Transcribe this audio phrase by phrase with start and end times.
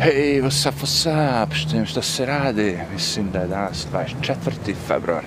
[0.00, 2.78] Hej, what's up, what's up, šta, šta se radi?
[2.92, 4.74] Mislim da je danas 24.
[4.86, 5.22] februar.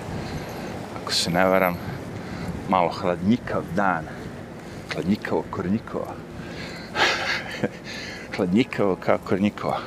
[0.96, 1.76] Ako se ne varam,
[2.68, 4.04] malo hladnjikav dan.
[4.94, 6.14] Hladnjikavo kornjikova.
[8.36, 9.78] hladnjikavo kao kornjikova.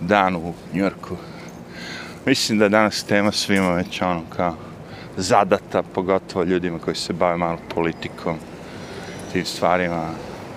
[0.00, 1.16] Dan u Njorku.
[2.26, 4.56] Mislim da je danas tema svima već ono kao
[5.16, 8.36] zadata, pogotovo ljudima koji se bave malo politikom,
[9.32, 10.10] tim stvarima.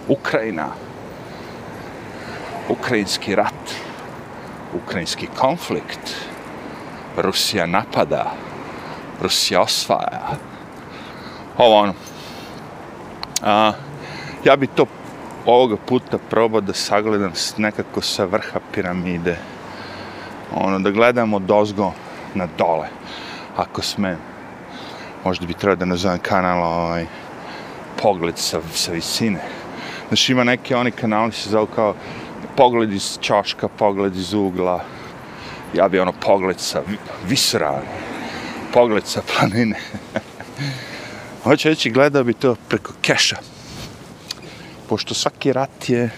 [0.08, 0.68] Ukrajina,
[2.70, 3.76] ukrajinski rat,
[4.74, 6.16] ukrajinski konflikt,
[7.18, 8.32] Rusija napada,
[9.22, 10.38] Rusija osvaja.
[11.58, 11.94] Ovo ono.
[13.42, 13.74] A,
[14.44, 14.86] ja bi to
[15.46, 19.38] ovoga puta probao da sagledam nekako sa vrha piramide.
[20.56, 21.92] Ono, da gledamo dozgo
[22.36, 22.88] na dole,
[23.58, 24.18] ako smem.
[25.24, 27.06] Možda bi trebao da nazovem kanal ovaj,
[28.02, 29.42] pogled sa, sa visine.
[30.08, 31.96] Znači ima neke oni kanali se zove kao
[32.58, 34.82] pogled iz čaška, pogled iz ugla,
[35.74, 36.82] ja bi ono pogled sa
[37.28, 37.82] visera,
[38.74, 39.80] pogled sa planine.
[41.44, 43.38] Hoće reći, gledao bi to preko keša.
[44.90, 46.10] Pošto svaki rat je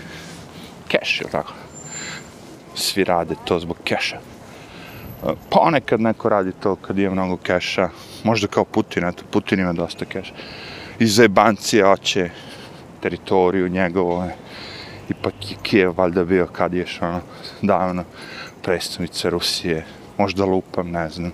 [0.88, 1.54] keš, ili tako?
[2.76, 4.20] Svi rade to zbog keša.
[5.22, 7.90] Pa Ponekad neko radi to kad ima mnogo keša.
[8.24, 10.34] Možda kao Putin, eto, Putin ima dosta keša.
[11.00, 12.30] Iz zebancije hoće
[13.02, 14.28] teritoriju njegovo,
[15.10, 17.22] ipak je Kijev valjda bio kad ješ ono
[17.62, 18.04] davno
[18.62, 19.86] predstavnica Rusije.
[20.18, 21.32] Možda lupam, ne znam.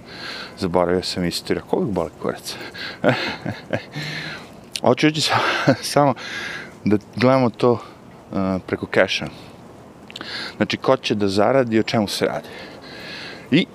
[0.57, 2.55] Zaboravio sam istoriju, koliko boli kurac?
[4.81, 5.31] Hoću reći
[5.81, 6.13] samo
[6.83, 7.79] da gledamo to uh,
[8.67, 9.27] preko keša.
[10.57, 12.47] Znači ko će da zaradi o čemu se radi?
[13.51, 13.65] I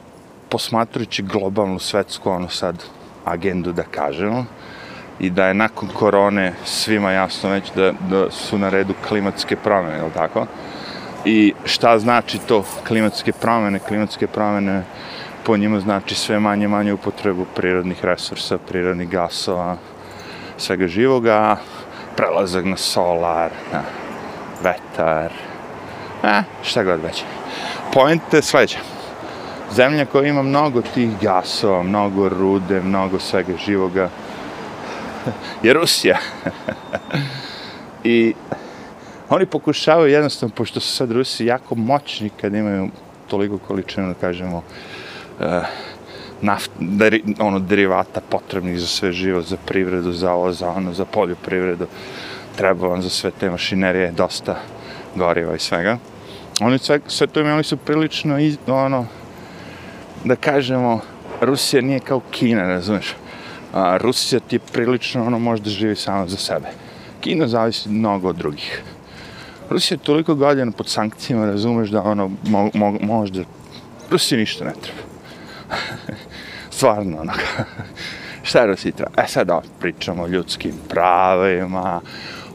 [0.48, 2.85] posmatrujući globalnu svetsku ono sad
[3.25, 4.45] agendu da kažemo
[5.21, 9.97] i da je nakon korone svima jasno već da, da su na redu klimatske promjene,
[9.97, 10.47] je tako?
[11.25, 13.79] I šta znači to klimatske promjene?
[13.79, 14.83] Klimatske promjene
[15.45, 19.77] po njima znači sve manje manje upotrebu prirodnih resursa, prirodnih gasova,
[20.57, 21.57] svega živoga,
[22.17, 23.83] prelazak na solar, na
[24.63, 25.33] vetar,
[26.23, 27.25] a, šta god već.
[27.92, 28.79] Point je sljedeća.
[29.73, 34.09] Zemlja koja ima mnogo tih gasova, mnogo rude, mnogo svega živoga,
[35.64, 36.19] je Rusija.
[38.05, 38.35] I
[39.29, 42.89] oni pokušavaju jednostavno, pošto su sad Rusi jako moćni kad imaju
[43.29, 45.47] toliko količinu, da kažemo, uh,
[46.41, 51.05] naft, deri, ono, derivata potrebnih za sve živo, za privredu, za ovo, za ono, za
[51.05, 51.86] poljoprivredu,
[52.57, 54.57] treba vam za sve te mašinerije dosta
[55.14, 55.98] goriva i svega.
[56.61, 59.07] Oni sve, sve to imali su prilično, iz, ono,
[60.25, 61.01] da kažemo,
[61.41, 63.14] Rusija nije kao Kina, razumiješ?
[63.73, 66.69] A, Rusija ti je prilično ono možda živi samo za sebe.
[67.20, 68.83] Kina zavisi mnogo od drugih.
[69.70, 73.42] Rusija je toliko godina pod sankcijama, razumeš da ono mo, mo, možda
[74.11, 75.01] Rusiji ništa ne treba.
[76.77, 77.33] Stvarno, ono,
[78.48, 79.23] šta Rusija treba?
[79.23, 82.01] E sad pričamo o ljudskim pravima,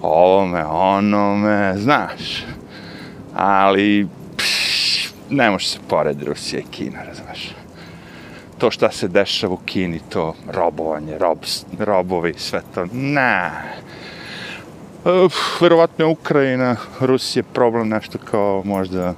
[0.02, 2.46] ovome, onome, znaš.
[3.36, 7.25] Ali, pš, ne može se porediti Rusija i Kina, razumeš
[8.58, 11.38] to šta se dešava u Kini, to robovanje, rob,
[11.80, 13.52] robovi, sve to, ne.
[15.26, 19.14] Uf, verovatno je Ukrajina, Rusija problem nešto kao možda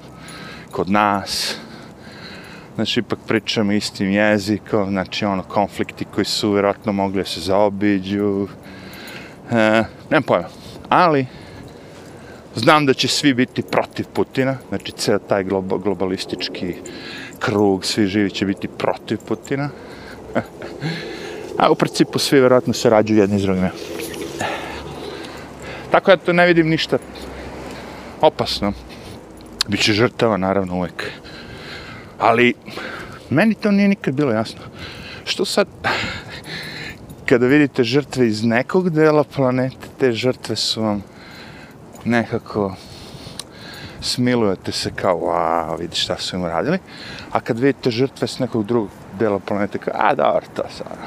[0.72, 1.56] kod nas.
[2.76, 8.48] Znači, ipak pričamo istim jezikom, znači, ono, konflikti koji su verovatno mogli se zaobiđu.
[9.52, 10.48] E, nemam pojma.
[10.90, 11.26] Ali,
[12.56, 15.44] znam da će svi biti protiv Putina, znači, ceo taj
[15.84, 16.76] globalistički
[17.40, 19.70] krug, svi živi će biti protiv Putina.
[21.58, 23.70] A u principu svi vjerojatno se rađu jedni s drugima.
[25.92, 26.98] Tako da to ne vidim ništa
[28.22, 28.74] opasno.
[29.68, 31.12] Biće žrtava, naravno, uvek.
[32.20, 32.54] Ali,
[33.30, 34.60] meni to nije nikad bilo jasno.
[35.26, 35.68] Što sad,
[37.26, 41.04] kada vidite žrtve iz nekog dela planete, te žrtve su vam
[42.06, 42.76] nekako
[44.02, 46.80] smilujete se kao, a, vidi šta su im radili,
[47.32, 48.90] a kad vidite žrtve s nekog drugog
[49.20, 50.98] dela planete, kao, a, dobro, to sad.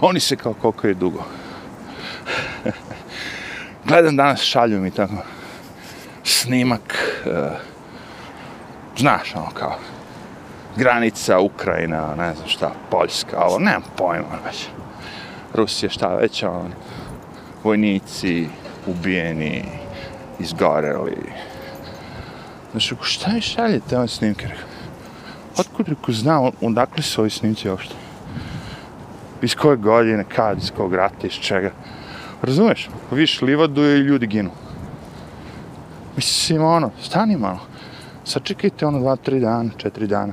[0.00, 1.24] Oni se kao koliko je dugo.
[3.84, 5.14] Pa Gledam danas, šalju mi tako
[6.24, 7.32] snimak, uh,
[8.96, 9.76] znaš, ono kao,
[10.76, 14.66] granica Ukrajina, ne znam šta, Poljska, ovo, nemam pojma, već.
[15.54, 16.70] Rusija, šta već, ono,
[17.64, 18.48] vojnici,
[18.86, 19.64] ubijeni,
[20.38, 21.32] izgoreli,
[22.72, 24.48] Znači, rekao, šta mi šaljete ove snimke?
[25.58, 27.94] Otkud rekao, zna, odakle su ovi snimci uopšte?
[29.42, 31.70] Iz koje godine, kad, iz kog rata, iz čega?
[32.42, 32.88] Razumeš?
[33.10, 34.50] Viš livadu i ljudi ginu.
[36.16, 37.60] Mislim, ono, stani malo.
[38.24, 40.32] Sačekajte ono dva, tri dana, četiri dana.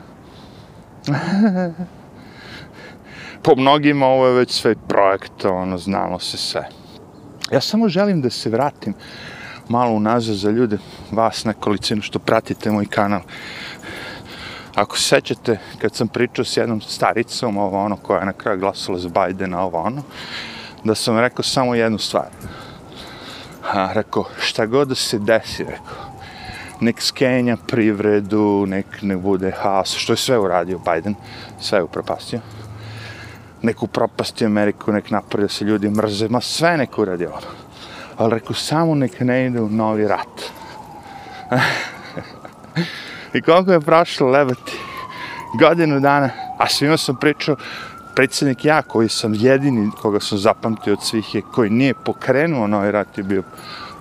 [3.44, 6.70] po mnogima ovo je već sve projekt, ono, znalo se sve.
[7.52, 8.94] Ja samo želim da se vratim
[9.70, 10.78] malo unazad za ljude,
[11.12, 13.22] vas nekolicinu što pratite moj kanal.
[14.76, 18.60] Ako se sećate, kad sam pričao s jednom staricom, ovo ono, koja je na kraju
[18.60, 20.02] glasala za Bajdena, ovo ono,
[20.84, 22.28] da sam rekao samo jednu stvar.
[23.74, 26.10] A, rekao, šta god da se desi, rekao,
[26.80, 31.16] nek skenja privredu, nek ne bude haos, što je sve uradio Biden,
[31.60, 32.40] sve je upropastio.
[33.62, 37.69] Nek upropasti Ameriku, nek napravi da se ljudi mrze, ma sve nek uradio ono.
[38.20, 40.42] Ali rekao, samo nek ne ide u novi rat.
[43.34, 44.78] I koliko je prošlo lebati?
[45.60, 47.56] Godinu dana, a svima sam pričao,
[48.16, 52.92] predsjednik ja, koji sam jedini, koga sam zapamtio od svih, je koji nije pokrenuo novi
[52.92, 53.44] rat, je bio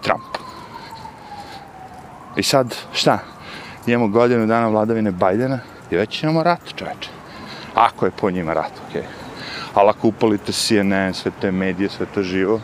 [0.02, 0.38] Trump.
[2.36, 3.18] I sad, šta?
[3.86, 5.58] Imamo godinu dana vladavine Bajdena
[5.90, 7.10] i već imamo rat, čoveče.
[7.74, 9.02] Ako je po njima rat, okej.
[9.02, 9.06] Okay.
[9.74, 12.60] Ali ako upalite CNN, sve te medije, sve to živo,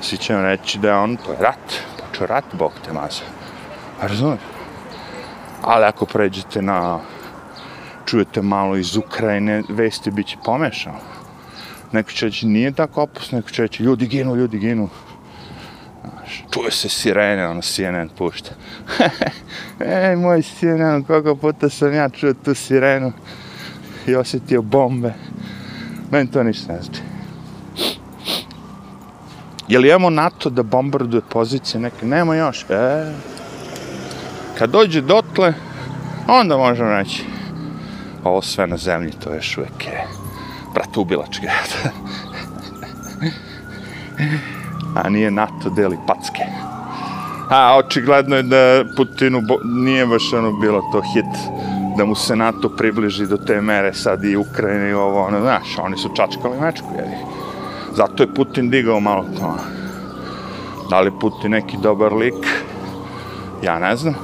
[0.00, 1.74] svi će vam reći da je on, to je rat.
[2.00, 3.22] Počeo rat, Bog te maza.
[4.00, 4.40] Pa Razumiješ?
[5.62, 7.00] Ali ako pređete na,
[8.06, 10.98] čujete malo iz Ukrajine, vesti bit će pomešano.
[11.92, 14.88] Neko će reći, nije tako opusno, neko će reći, ljudi ginu, ljudi ginu.
[16.00, 18.50] Znaš, čuje se sirene, ono CNN pušta.
[19.80, 23.12] Ej, moj CNN, koliko puta sam ja čuo tu sirenu
[24.06, 25.12] i osjetio bombe.
[26.10, 27.09] Meni to ništa ne znači.
[29.70, 32.06] Je li imamo NATO da bombarduje pozicije neke?
[32.06, 32.64] Nemo još.
[32.70, 33.12] E,
[34.58, 35.54] kad dođe dotle,
[36.28, 37.24] onda možemo reći
[38.24, 40.06] ovo sve na zemlji, to još uvijek je
[40.74, 41.86] bratubilački ubilački.
[45.02, 46.42] a nije NATO deli packe.
[47.50, 51.60] A očigledno je da Putinu nije baš ono bilo to hit
[51.96, 55.78] da mu se NATO približi do te mere sad i Ukrajini i ovo, ono, znaš,
[55.78, 57.29] oni su čačkali mečku, jedi.
[57.92, 59.56] Zato je Putin digao malo to.
[60.90, 62.46] Da li Putin neki dobar lik?
[63.62, 64.14] Ja ne znam.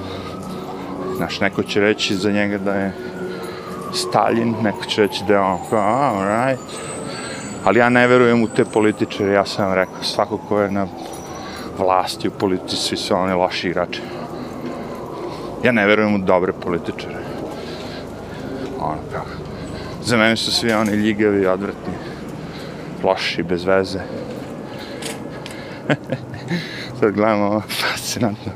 [1.16, 2.92] Znaš, neko će reći za njega da je
[3.92, 6.86] Stalin, neko će reći da je on, all right
[7.66, 10.86] ali ja ne verujem u te političare, ja sam rekao, svako ko je na
[11.78, 14.02] vlasti u politici, svi su oni loši igrači.
[15.64, 17.18] Ja ne verujem u dobre političare.
[18.80, 19.24] Ono kao,
[20.04, 21.94] Za mene su svi oni ljigavi, odvratni,
[23.06, 24.00] loši, bez veze.
[27.00, 28.52] Sad gledamo ovo, fascinantno.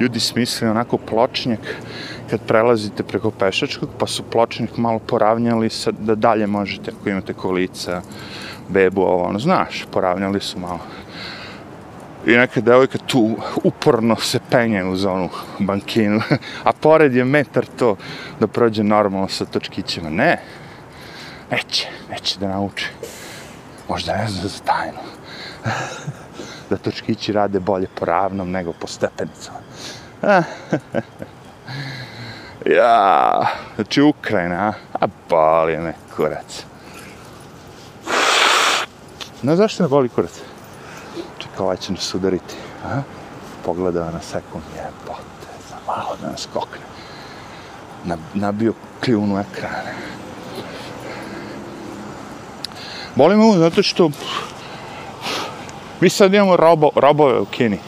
[0.00, 1.60] Ljudi smisli onako pločnjak,
[2.30, 7.32] kad prelazite preko pešačkog, pa su pločnik malo poravnjali sad da dalje možete, ako imate
[7.32, 8.02] kolica,
[8.68, 10.80] bebu, ovo, ono, znaš, poravnjali su malo.
[12.26, 16.20] I neka devojka tu uporno se penje uz onu bankinu,
[16.68, 17.96] a pored je metar to
[18.40, 20.10] da prođe normalno sa točkićima.
[20.10, 20.42] Ne,
[21.50, 22.86] neće, neće da nauči.
[23.88, 24.98] Možda ne znam za tajnu.
[26.70, 29.58] da točkići rade bolje po ravnom nego po stepenicama.
[32.66, 34.72] Ja, znači Ukrajina, a?
[35.00, 36.64] A boli me kurac.
[39.42, 40.40] No zašto me boli kurac?
[41.38, 42.54] Čekaj, ovaj će nas udariti.
[42.84, 43.00] A?
[43.64, 46.84] Pogleda na sekund, jebote, za malo da nas kokne.
[48.34, 48.72] Nabio
[49.04, 49.94] kljunu ekrane.
[53.18, 54.10] Boli me ovo zato što
[56.00, 57.78] mi sad imamo robo, robove u Kini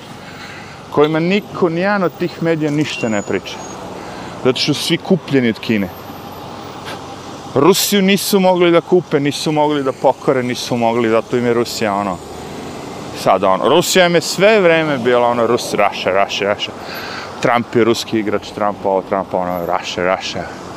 [0.90, 3.54] kojima niko, nijedan od tih medija ništa ne priča
[4.44, 5.88] zato što su svi kupljeni od Kine.
[7.54, 11.94] Rusiju nisu mogli da kupe, nisu mogli da pokore, nisu mogli, zato im je Rusija
[11.94, 12.16] ono,
[13.22, 16.72] sad ono, Rusija im je sve vreme bila ono, Rus, Raša, Raša, Raša.
[17.42, 20.69] Trump je ruski igrač, Trump ovo, Trump ono, Raša, Raša.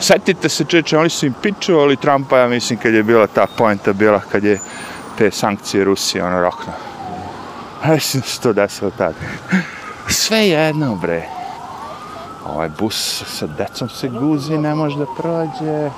[0.00, 3.92] Setite se čeče, oni su im pičuvali Trumpa, ja mislim, kad je bila ta poenta,
[3.92, 4.58] bila kad je
[5.18, 6.72] te sankcije Rusije, ono, rokno.
[7.94, 9.14] Mislim da se to desilo tad.
[10.08, 11.38] Sve jedno, bre
[12.48, 15.90] ovaj bus sa decom se guzi, ne može da prođe.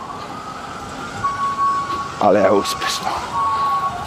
[2.20, 3.08] Ali evo uspesno.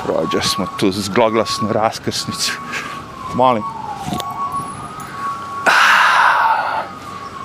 [0.03, 2.59] Prođe smo tu zgloglasnu raskrsnicu.
[3.35, 3.63] Molim.
[5.65, 6.83] Ah.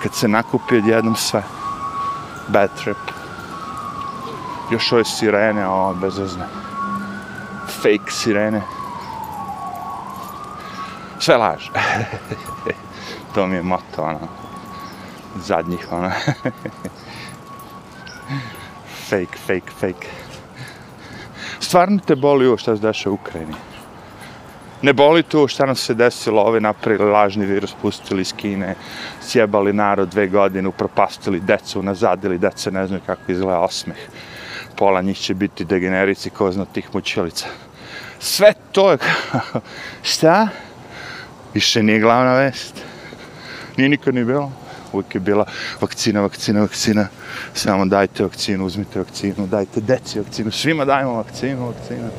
[0.02, 1.43] Kad se nakupi odjednom sve.
[2.49, 2.97] Bad trip.
[4.71, 6.45] Još ove sirene, o, bezazne.
[7.67, 8.62] Fake sirene.
[11.19, 11.69] Sve laž.
[13.35, 14.38] to mi je moto, ono
[15.37, 16.11] zadnjih, ono.
[19.09, 20.09] fake, fake, fake.
[21.61, 23.55] Stvarno te boli ovo što se dešava u Ukrajini.
[24.82, 28.75] Ne boli to šta nam se desilo, ove napravili lažni virus, pustili iz Kine,
[29.23, 33.97] sjebali narod dve godine, upropastili decu, nazadili deca, ne znaju kako izgleda osmeh.
[34.76, 37.47] Pola njih će biti degenerici, ko zna tih mučilica.
[38.18, 38.99] Sve to je...
[40.12, 40.49] šta?
[41.54, 42.75] Više nije glavna vest.
[43.76, 44.52] Nije nikad ni bilo.
[44.92, 45.44] Uvijek je bila
[45.80, 47.08] vakcina, vakcina, vakcina.
[47.54, 50.50] Samo dajte vakcinu, uzmite vakcinu, dajte deci vakcinu.
[50.50, 52.11] Svima dajmo vakcinu, vakcinu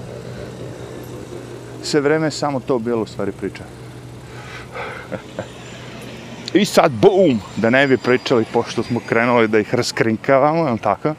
[1.84, 3.64] sve vreme samo to bilo u stvari priča.
[6.54, 11.14] I sad, bum, da ne bi pričali, pošto smo krenuli da ih raskrinkavamo, jel tako?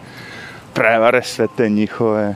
[0.75, 2.35] Prevare sve te njihove,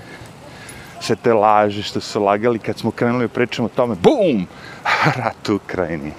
[1.01, 4.47] sve te laži što su lagali, kad smo krenuli pričamo o tome, bum,
[5.25, 6.13] rat u Ukrajini.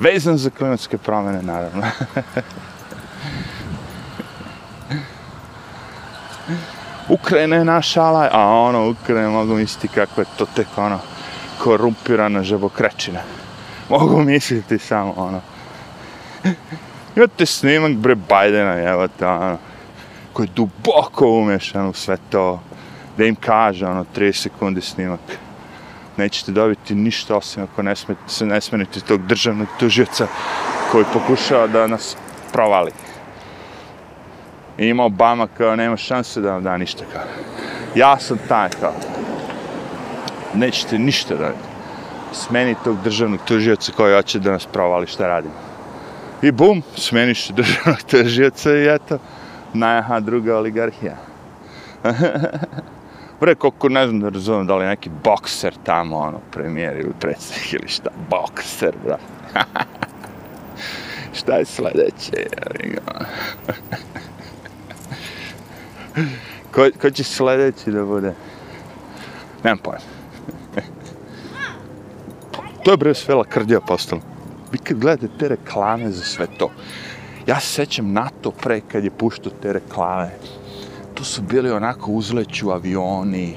[0.00, 1.82] Vezan za klimatske promene, naravno.
[7.10, 10.98] Ukrajina je naš alaj, a ono, Ukrajina mogu misliti kako je to tek ono,
[11.58, 13.20] korumpirana žabokračina.
[13.88, 15.40] Mogu misliti samo ono.
[17.16, 19.58] Imate snimak bre Bajdena, jeva to ono,
[20.32, 22.60] koji je duboko umešan u sve to,
[23.18, 25.20] da im kaže ono, 3 sekunde snimak.
[26.16, 30.26] Nećete dobiti ništa osim ako ne smete, se ne smenite tog državnog tužioca
[30.92, 32.16] koji pokušava da nas
[32.52, 32.92] provali.
[34.80, 37.22] I ima Obama kao nema šanse da vam da ništa kao.
[37.94, 38.94] Ja sam taj kao.
[40.54, 41.52] Nećete ništa da
[42.32, 45.54] smeni tog državnog tužioca koji hoće da nas provali šta radimo.
[46.42, 49.18] I bum, smeniš državnog tužioca i eto,
[49.74, 51.16] najaha druga oligarhija.
[53.40, 57.72] Bre, koliko ne znam da razumem da li neki bokser tamo, ono, premijer ili predsjednik
[57.72, 59.18] ili šta, bokser, bra.
[61.38, 62.46] šta je sledeće,
[62.84, 63.26] ja,
[66.74, 68.34] ko, ko će sljedeći da bude?
[69.64, 70.00] Nemam pojma.
[72.84, 74.22] to je bre sve lakrdija postalo.
[74.72, 76.70] Vi kad gledate te reklame za sve to,
[77.46, 80.30] ja se sećam na to pre kad je puštao te reklame.
[81.14, 83.54] To su bili onako uzleću avioni,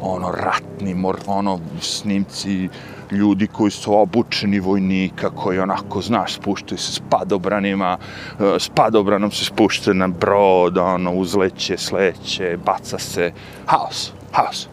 [0.00, 2.68] ono ratni, mor, ono snimci,
[3.10, 7.98] ljudi koji su obučeni vojnika, koji onako, znaš, spuštaju se s padobranima,
[8.40, 13.32] e, s padobranom se spušte na brod, ono, uzleće, sleće, baca se,
[13.66, 14.68] haos, haos.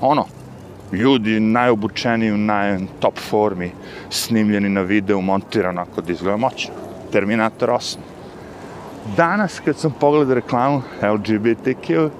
[0.00, 0.26] Ono,
[0.92, 3.70] ljudi najobučeniji u naj top formi,
[4.10, 6.74] snimljeni na video, montirano, ako da izgleda moćno.
[7.12, 7.96] Terminator 8.
[9.16, 12.10] Danas, kad sam pogledao reklamu LGBTQ,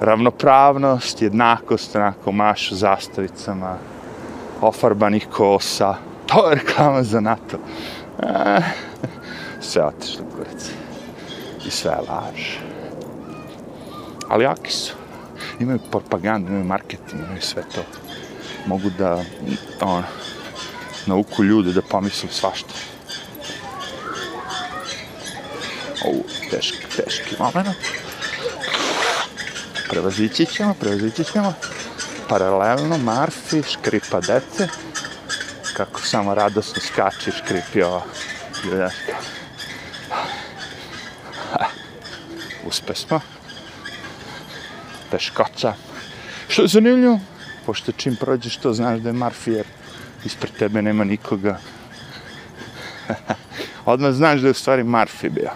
[0.00, 3.76] ravnopravnost, jednakost, onako mašu zastavicama,
[4.60, 5.94] ofarbanih kosa.
[6.26, 7.58] To je reklama za NATO.
[8.22, 8.60] E,
[9.60, 10.70] sve otišlo kurac.
[11.66, 12.56] I sve laž.
[14.28, 14.94] Ali jaki su.
[15.60, 17.80] Imaju propagandu, imaju marketing, imaju sve to.
[18.66, 19.24] Mogu da
[19.80, 20.02] on,
[21.06, 22.74] nauku ljude da pomislu svašta.
[26.04, 27.76] Ovo, teški, teški moment.
[29.90, 31.54] Prevazići ćemo, prevazići ćemo
[32.30, 34.68] paralelno Marfi škripa dece.
[35.76, 38.02] Kako samo radosno skače škripi ova
[38.64, 39.16] ljudeška
[42.70, 43.20] uspe smo.
[45.10, 45.74] Teškoća
[46.48, 47.20] što je zanimljivo?
[47.66, 49.66] Pošto čim prođeš to znaš da je Marfi jer
[50.24, 51.58] ispred tebe nema nikoga.
[53.92, 55.50] Odmah znaš da je u stvari Marfi bio.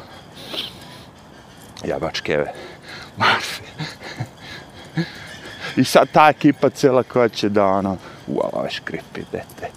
[1.85, 2.53] Jabačkeve
[3.17, 3.64] Marfi.
[5.77, 9.71] I sad ta ekipa cela koja će da ono, u ovo škripi, dete.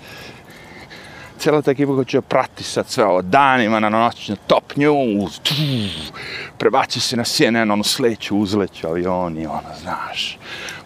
[1.39, 5.54] Cela ta ekipa koja će prati sad sve ovo danima na noćnju top news, tu,
[6.58, 10.38] prebaci se na CNN, ono sleću, uzleću avioni, ono, znaš,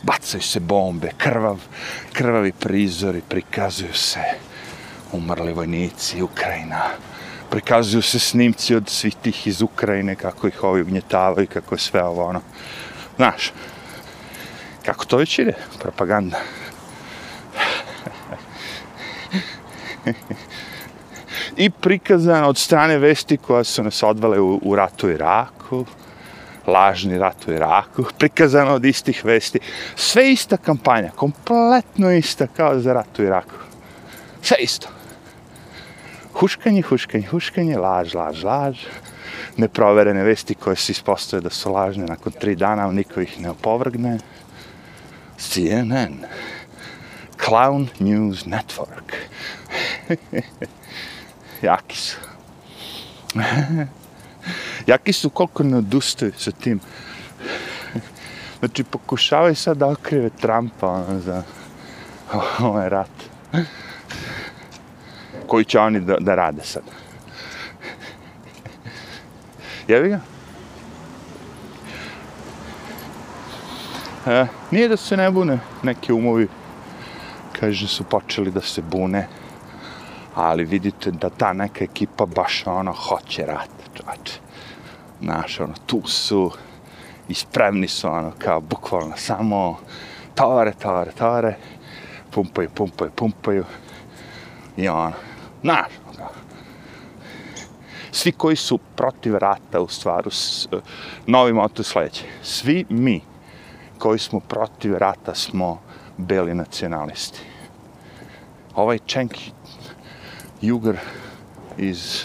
[0.03, 1.59] bacaju se bombe, krvav,
[2.13, 4.23] krvavi prizori, prikazuju se.
[5.11, 6.83] Umrli vojnici, Ukrajina,
[7.49, 12.03] prikazuju se snimci od svih tih iz Ukrajine, kako ih ovi ugnjetavaju, kako je sve
[12.03, 12.41] ovo, ono,
[13.15, 13.51] znaš,
[14.85, 15.53] Kako to već ide?
[15.79, 16.39] Propaganda.
[21.57, 25.85] I prikazano od strane vesti koja su nas odvale u, u ratu Iraku,
[26.67, 29.59] lažni rat u Iraku, prikazano od istih vesti.
[29.95, 33.55] Sve ista kampanja, kompletno ista kao za rat u Iraku.
[34.41, 34.87] Sve isto.
[36.33, 38.77] Huškanje, huškanje, huškanje, laž, laž, laž.
[39.57, 43.49] Neproverene vesti koje se ispostoje da su lažne nakon tri dana, ali niko ih ne
[43.49, 44.17] opovrgne.
[45.49, 46.25] CNN,
[47.45, 49.13] Clown News Network.
[51.61, 52.17] Jaki su.
[54.87, 56.79] Jaki su koliko ne odustaju sa tim.
[58.59, 61.43] Znači, pokušavaju sad da okrive Trumpa ono, za
[62.59, 63.09] ovaj rat.
[65.47, 66.83] Koji će oni da, da rade sad?
[69.87, 70.19] Jevi ga?
[74.27, 76.47] E, nije da se ne bune, neki umovi,
[77.59, 79.27] kaže, su počeli da se bune,
[80.35, 84.39] ali vidite da ta neka ekipa baš ono hoće rat, čovječe.
[85.21, 86.51] Znaš, ono, tu su
[87.27, 89.77] i spremni su, ono, kao bukvalno samo
[90.35, 91.55] tovare, tovare, tovare,
[92.31, 93.65] pumpaju, pumpaju, pumpaju,
[94.77, 95.13] i ono,
[95.61, 96.29] znaš, ono,
[98.11, 100.67] svi koji su protiv rata u stvaru, s,
[101.27, 103.30] novi moto sledeće, svi mi
[104.01, 105.79] koji smo protiv rata smo
[106.17, 107.39] beli nacionalisti.
[108.75, 109.31] Ovaj Čenk
[110.61, 110.97] Jugar
[111.77, 112.23] iz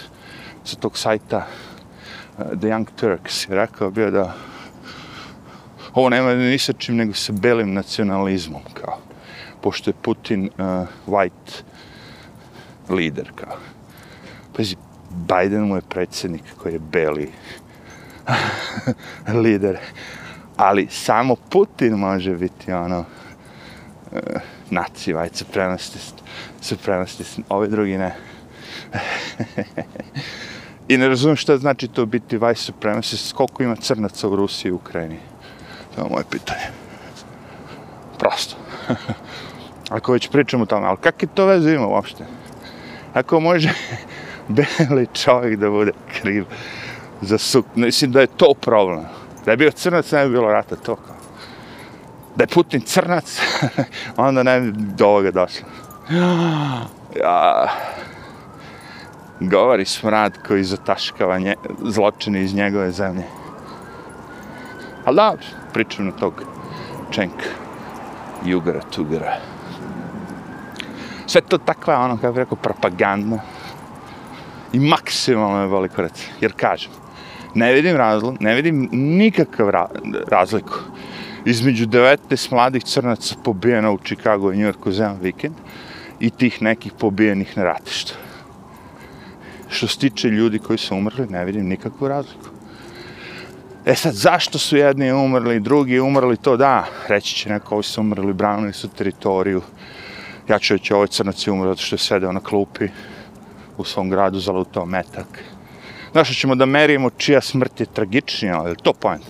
[0.63, 4.33] sa tog sajta uh, The Young Turks je rekao bio da
[5.93, 8.97] ovo nema ni sa čim nego sa belim nacionalizmom kao
[9.61, 11.61] pošto je Putin uh, white
[12.89, 13.57] lider kao
[14.55, 14.75] pazi
[15.09, 17.31] Biden mu je predsjednik koji je beli
[19.43, 19.77] lider
[20.57, 22.99] ali samo Putin može biti ono
[24.11, 24.19] uh,
[24.69, 26.15] naci, white supremacist,
[26.61, 28.15] supremacist, ovi drugi ne.
[30.87, 34.73] I ne razumijem šta znači to biti white supremacist, koliko ima crnaca u Rusiji i
[34.73, 35.19] Ukrajini.
[35.95, 36.65] To je moje pitanje.
[38.19, 38.55] Prosto.
[39.89, 42.25] Ako već pričamo o tome, ali kakve to veze ima uopšte?
[43.13, 43.73] Ako može
[44.57, 46.45] beli čovjek da bude kriv
[47.21, 49.05] za suk, mislim da je to problem.
[49.47, 51.15] Da je bio crnac, ne bi bilo rata, to kao.
[52.35, 53.41] Da je Putin crnac,
[54.17, 55.67] onda ne bi do ovoga došlo.
[57.19, 57.67] Ja,
[59.39, 63.23] govori smrad koji zataškava nje, zločine iz njegove zemlje.
[65.05, 65.35] Ali da,
[65.73, 66.43] pričam na tog
[67.11, 67.43] Čenk
[68.45, 69.37] Jugara Tugara.
[71.27, 73.39] Sve to takva, ono, kako bi rekao, propaganda.
[74.73, 76.27] I maksimalno je boli kurac.
[76.41, 76.91] Jer kažem,
[77.55, 79.87] ne vidim razlog, ne vidim nikakav ra
[80.27, 80.79] razliku
[81.47, 85.55] između 19 mladih crnaca pobijena u Čikagu i New Yorku za jedan vikend
[86.19, 88.13] i tih nekih pobijenih na ratištu.
[89.69, 92.49] Što se tiče ljudi koji su umrli, ne vidim nikakvu razliku.
[93.85, 98.01] E sad, zašto su jedni umrli, drugi umrli, to da, reći će neko, ovi su
[98.01, 99.61] umrli, branili su teritoriju.
[100.49, 102.87] Ja ću reći, ovaj crnac je umrli zato što je sedeo na klupi
[103.77, 105.43] u svom gradu, zalutao metak.
[106.17, 109.25] Znaš, ćemo da merimo čija smrt je tragičnija, ali to point.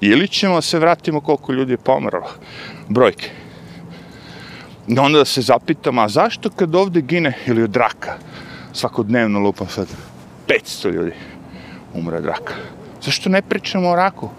[0.00, 2.28] Ili ćemo se vratimo koliko ljudi je pomrlo,
[2.88, 3.30] brojke.
[4.88, 8.18] I onda da se zapitamo, a zašto kad ovde gine ili od raka,
[8.72, 9.88] svakodnevno lupam sad,
[10.48, 11.12] 500 ljudi
[11.94, 12.54] umre od raka.
[13.02, 14.30] Zašto ne pričamo o raku?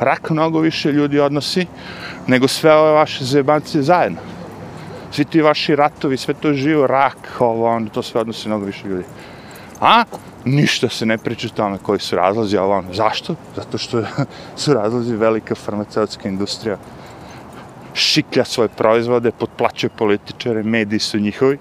[0.00, 1.66] Rak mnogo više ljudi odnosi
[2.26, 4.18] nego sve ove vaše zajebancije zajedno.
[5.10, 8.88] Svi ti vaši ratovi, sve to živo, rak, ovo, onda to sve odnosi mnogo više
[8.88, 9.04] ljudi.
[9.80, 10.04] A?
[10.44, 12.94] Ništa se ne priča tome koji su razlozi, a ono.
[12.94, 13.34] Zašto?
[13.56, 14.02] Zato što
[14.62, 16.78] su razlozi velika farmaceutska industrija
[17.94, 21.58] šiklja svoje proizvode, potplaćuje političare, mediji su njihovi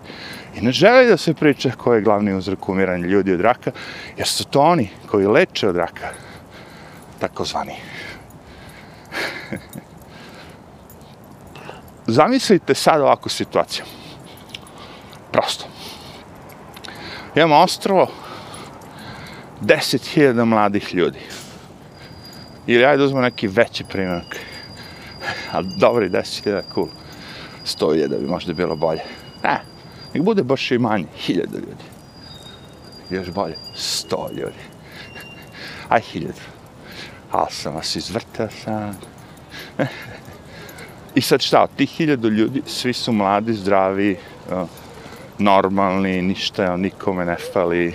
[0.55, 3.71] i ne žele da se priča ko je glavni uzrok umiranja ljudi od raka,
[4.17, 6.09] jer su to oni koji leče od raka,
[7.19, 7.75] takozvani.
[12.07, 13.85] Zamislite sad ovakvu situaciju.
[15.31, 15.65] Prosto.
[17.35, 18.07] Imamo ostrovo,
[19.63, 21.19] 10.000 mladih ljudi.
[22.67, 24.39] Ili ajde uzmo neki veći primjerak.
[25.51, 26.87] Ali dobri 10.000, cool.
[27.65, 29.01] 100.000 bi možda bilo bolje.
[29.43, 29.59] Ne,
[30.13, 31.83] nek bude baš i manje, 1000 ljudi.
[33.09, 34.63] Još bolje, 100 ljudi.
[35.89, 36.27] Aj, 1000.
[37.31, 38.99] Ali sam vas izvrtao sam.
[41.15, 44.17] I sad šta, od tih 1000 ljudi, svi su mladi, zdravi,
[45.37, 47.93] normalni, ništa, nikome ne fali,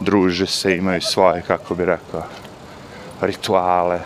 [0.00, 2.22] druže se, imaju svoje, kako bi rekao,
[3.20, 4.00] rituale,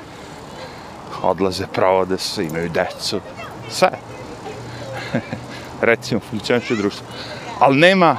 [1.23, 3.21] odlaze, provode se, imaju decu,
[3.71, 3.91] sve.
[5.81, 7.07] Recimo, funkcioniše društvo.
[7.59, 8.17] Ali nema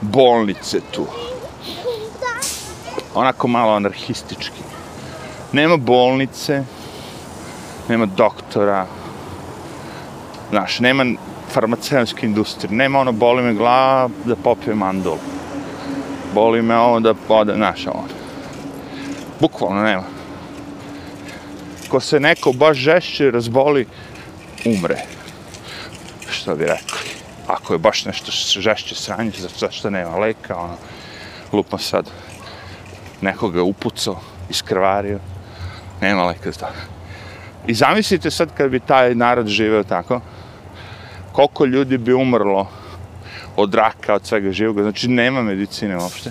[0.00, 1.06] bolnice tu.
[3.14, 4.62] Onako malo anarhistički.
[5.52, 6.64] Nema bolnice,
[7.88, 8.86] nema doktora,
[10.50, 11.04] znaš, nema
[11.50, 15.37] farmaceutske industrije, nema ono, boli me glava da popijem mandolu
[16.34, 18.08] Boli me ovo da pada, znaš, ono.
[19.40, 20.02] Bukvalno nema.
[21.88, 23.86] Ko se neko baš žešće razboli,
[24.64, 24.98] umre.
[26.30, 27.08] Što bi rekli.
[27.46, 30.76] Ako je baš nešto žešće sranje, za što nema leka, ono,
[31.52, 32.10] lupam sad
[33.20, 35.18] nekoga upucao, iskrvario,
[36.00, 36.66] nema leka za to.
[37.66, 40.20] I zamislite sad kad bi taj narod živeo tako,
[41.32, 42.66] koliko ljudi bi umrlo
[43.58, 46.30] od raka, od svega živoga, znači nema medicine uopšte.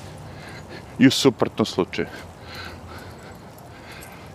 [1.00, 2.08] I u suprotnom slučaju.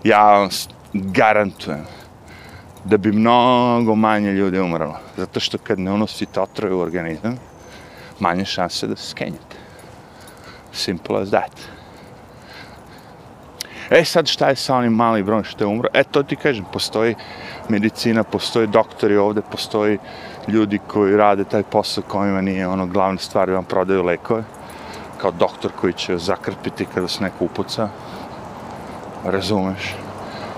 [0.05, 0.49] Ja vam
[0.93, 1.87] garantujem
[2.85, 4.99] da bi mnogo manje ljudi umrlo.
[5.17, 7.39] Zato što kad ne unosite otrove u organizam,
[8.21, 9.57] manje šanse da se skenjate.
[10.73, 11.53] Simple as that.
[13.91, 15.89] E sad šta je sa onim mali broj što je umro?
[15.95, 17.15] E to ti kažem, postoji
[17.69, 19.99] medicina, postoji doktori ovde, postoji
[20.49, 24.45] ljudi koji rade taj posao kojima nije ono glavna stvar i vam prodaju lekove
[25.23, 27.89] kao doktor koji će zakrpiti kada se neko upuca.
[29.25, 29.95] Razumeš?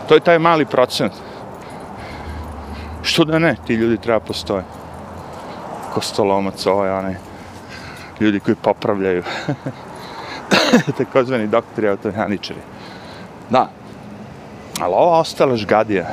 [0.08, 1.12] To je taj mali procent.
[3.02, 4.64] Što da ne, ti ljudi treba postoje.
[5.94, 7.14] Kostolomac, ovaj, onaj.
[8.20, 9.22] Ljudi koji popravljaju.
[10.98, 12.60] Takozvani doktori, automehaničari.
[13.50, 13.68] Da.
[14.80, 16.06] Ali ova ostala žgadija,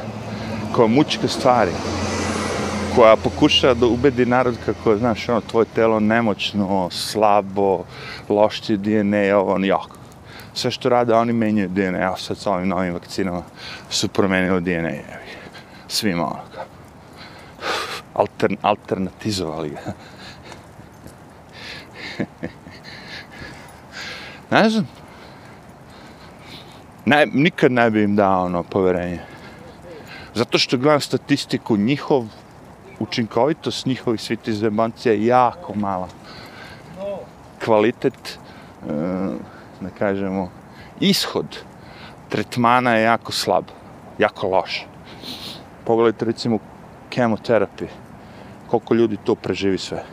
[0.76, 1.72] koja mučka stvari,
[2.96, 7.84] koja pokušava da ubedi narod kako, znaš, ono, tvoje telo nemoćno, slabo,
[8.30, 9.98] lošće DNA, ovo, on, jako.
[10.54, 13.44] Sve što rade, oni menjaju DNA, a sad sa ovim novim vakcinama
[13.90, 14.92] su promenili DNA,
[15.88, 16.64] svima ono kao.
[18.14, 19.94] Altern, alternatizovali ga.
[24.62, 24.88] ne znam.
[27.06, 29.20] Ne, nikad ne bi im dao ono poverenje.
[30.34, 32.26] Zato što gledam statistiku, njihov
[33.02, 36.08] učinkovitost njihovih sviti zebancija je jako mala.
[37.66, 38.94] Kvalitet, e,
[39.82, 40.50] da kažemo,
[41.00, 41.64] ishod
[42.30, 43.66] tretmana je jako slab,
[44.18, 44.86] jako loš.
[45.86, 46.60] Pogledajte recimo
[47.10, 47.90] kemoterapije,
[48.68, 50.04] koliko ljudi to preživi sve.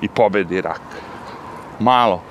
[0.00, 0.80] I pobedi rak.
[1.78, 2.22] Malo.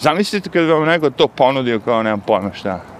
[0.00, 2.95] Zamislite kad vam neko to ponudio kao nemam pojma šta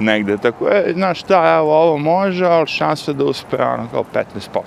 [0.00, 4.60] negde, tako, e, znaš šta, evo, ovo može, ali šanse da uspe, ono, kao 15%.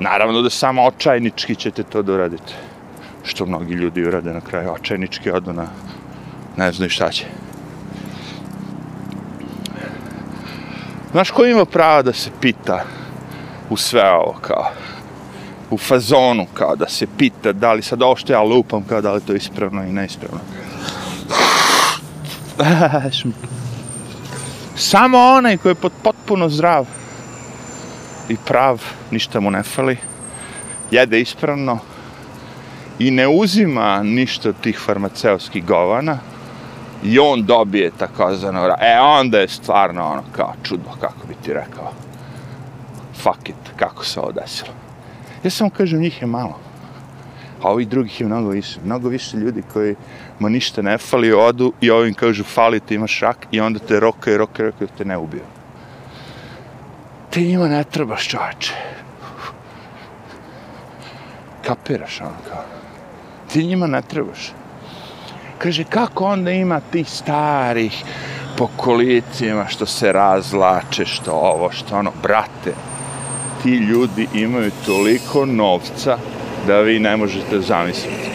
[0.00, 2.52] Naravno da samo očajnički ćete to da uradite.
[3.24, 5.66] Što mnogi ljudi urade na kraju, očajnički odu na,
[6.56, 7.24] ne znaju šta će.
[11.10, 12.84] Znaš, ko ima prava da se pita
[13.70, 14.70] u sve ovo, kao,
[15.70, 19.12] u fazonu, kao, da se pita da li sad ovo što ja lupam, kao, da
[19.12, 20.40] li to ispravno i neispravno.
[24.80, 26.86] Samo onaj koji je potpuno zdrav
[28.28, 29.96] i prav, ništa mu ne fali,
[30.90, 31.78] jede ispravno
[32.98, 36.18] i ne uzima ništa od tih farmaceutskih govana
[37.04, 41.92] i on dobije takozvano e onda je stvarno ono kao čudo kako bi ti rekao.
[43.22, 44.72] Fuck it kako se ovo desilo.
[45.44, 46.58] Ja samo kažem njih je malo
[47.62, 48.80] a ovih drugih je mnogo više.
[48.84, 49.94] Mnogo više ljudi koji
[50.38, 54.00] ma ništa ne fali, odu i ovim kažu fali ti imaš rak i onda te
[54.00, 55.44] roka i roka i roka te ne ubio.
[57.30, 58.72] Ti njima ne trebaš čovječe.
[61.66, 62.64] Kapiraš ono kao.
[63.52, 64.52] Ti njima ne trebaš.
[65.58, 68.04] Kaže, kako onda ima tih starih
[68.58, 72.74] po kolicima što se razlače, što ovo, što ono, brate,
[73.62, 76.18] ti ljudi imaju toliko novca
[76.66, 78.30] da vi ne možete zamisliti.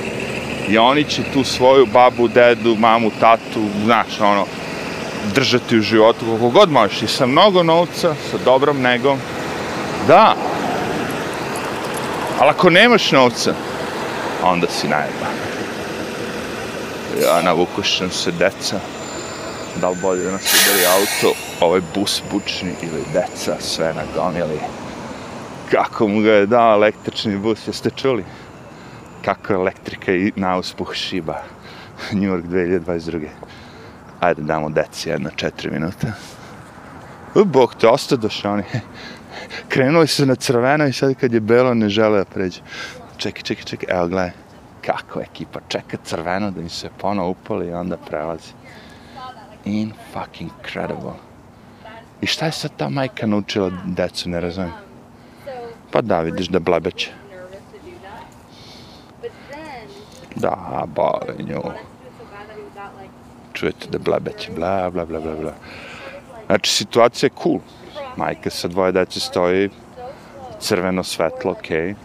[0.69, 4.45] I oni će tu svoju babu, dedu, mamu, tatu, znaš, ono,
[5.35, 7.01] držati u životu kako god možeš.
[7.01, 9.19] I sa mnogo novca, sa dobrom negom.
[10.07, 10.35] Da.
[12.39, 13.53] Ali ako nemaš novca,
[14.43, 15.35] onda si najeban.
[17.23, 18.79] Ja navukušem se deca.
[19.81, 24.59] Da li bolje da nas udari auto, ovaj bus bučni ili deca, sve na gomili
[25.71, 28.23] kako mu ga je dao električni bus, jeste čuli?
[29.25, 31.36] Kako elektrika i na uspuh šiba.
[32.13, 33.28] New York 2022.
[34.19, 36.08] Ajde damo deci jedno četiri minuta.
[37.36, 38.63] U, bog te, ostadoš, oni.
[39.69, 42.62] Krenuli su na crveno i sad kad je belo ne žele da pređe.
[43.17, 44.32] Čekaj, čekaj, čekaj, evo gledaj.
[44.86, 48.51] Kako ekipa čeka crveno da im se ponovo upali i onda prelazi.
[49.65, 51.13] In fucking credible.
[52.21, 54.85] I šta je sad ta majka naučila decu, ne razumijem.
[55.95, 57.12] Pa da, vidiš da blebeće.
[60.36, 61.62] Da, boli nju.
[63.53, 65.53] Čujete da blebeće, bla, bla, bla, bla, bla.
[66.45, 67.60] Znači, situacija je cool.
[68.15, 69.69] Majka sa dvoje dece stoji,
[70.60, 71.77] crveno svetlo, okej.
[71.77, 71.95] Okay.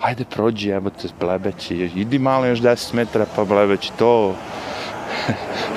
[0.00, 1.76] Hajde, prođi, evo te, blebeći.
[1.76, 4.34] Idi malo još 10 metara, pa blebeći to.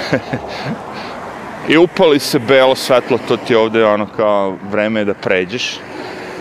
[1.69, 5.79] I upali se belo svetlo, to ti ovde ono kao vreme da pređeš.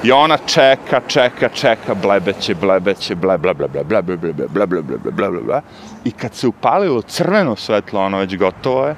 [0.03, 4.49] I ona čeka, čeka, čeka, blebeće, blebeće, ble, ble, ble, ble, ble, ble, ble, ble,
[4.49, 5.61] ble, ble, ble, ble, ble, ble, ble.
[6.05, 8.95] I kad se upalilo crveno svetlo, ono već gotovo je,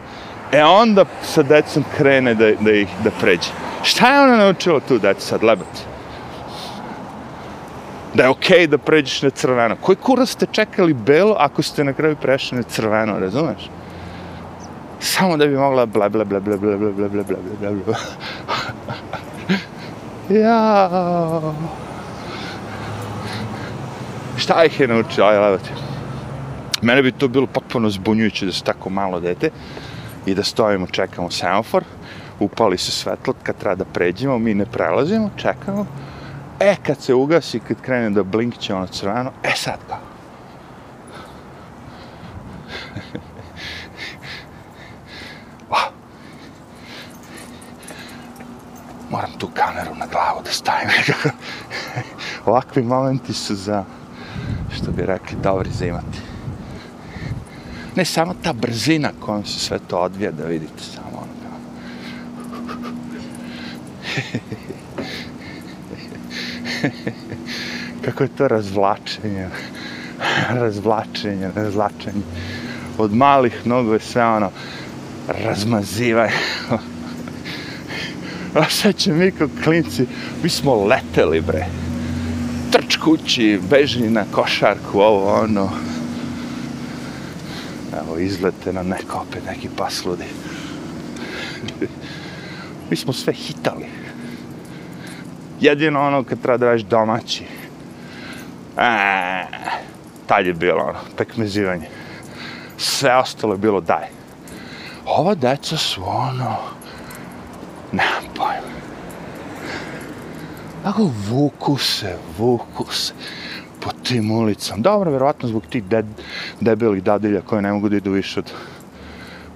[0.52, 3.50] E onda sa decom krene da, da ih da pređe.
[3.82, 5.82] Šta je ona naučila tu decu sad, lebati?
[8.14, 9.76] Da je okej okay da pređeš na crveno.
[9.80, 13.70] Koji kurac ste čekali belo ako ste na kraju prešli na crveno, razumeš?
[15.00, 17.96] Samo da bi mogla bla bla bla bla bla bla bla bla bla bla bla
[20.30, 20.90] Ja.
[24.36, 25.70] Šta ih je naučila, aj levati.
[26.82, 29.50] Mene bi to bilo potpuno zbunjujuće da se tako malo dete
[30.26, 31.84] i da stojimo, čekamo semafor,
[32.40, 35.86] upali se svetlo, kad treba da pređemo, mi ne prelazimo, čekamo,
[36.60, 39.98] e, kad se ugasi, kad krene da blinkće ono crveno, e sad kao.
[49.10, 50.88] Moram tu kameru na glavu da stavim.
[52.46, 53.84] Ovakvi momenti su za,
[54.76, 56.18] što bi rekli, dobri za imati.
[57.96, 61.26] Ne samo ta brzina kojom se sve to odvija, da vidite samo ono.
[68.04, 69.48] Kako je to razvlačenje,
[70.48, 72.22] razvlačenje, razvlačenje.
[72.98, 74.50] Od malih nogu je sve ono,
[75.28, 76.32] razmazivanje.
[78.56, 80.06] A sad će mi kao klinci,
[80.42, 81.66] mi smo leteli bre.
[82.72, 85.70] Trč kući, beži na košarku, ovo ono.
[87.92, 90.24] Evo, izlete na neko opet, neki pas ludi.
[92.90, 93.86] Mi smo sve hitali.
[95.60, 97.44] Jedino ono kad treba da radiš domaći.
[98.78, 99.46] Eee,
[100.26, 101.88] tad je bilo ono, pekmezivanje.
[102.78, 104.06] Sve ostalo je bilo daj.
[105.06, 106.56] Ova deca su ono,
[107.92, 108.76] nemam pojma.
[110.86, 113.12] Kako vuku se, vuku se
[113.80, 114.82] po tim ulicama.
[114.82, 116.04] Dobro, vjerovatno zbog tih de
[116.60, 118.52] debelih dadilja koje ne mogu da idu više od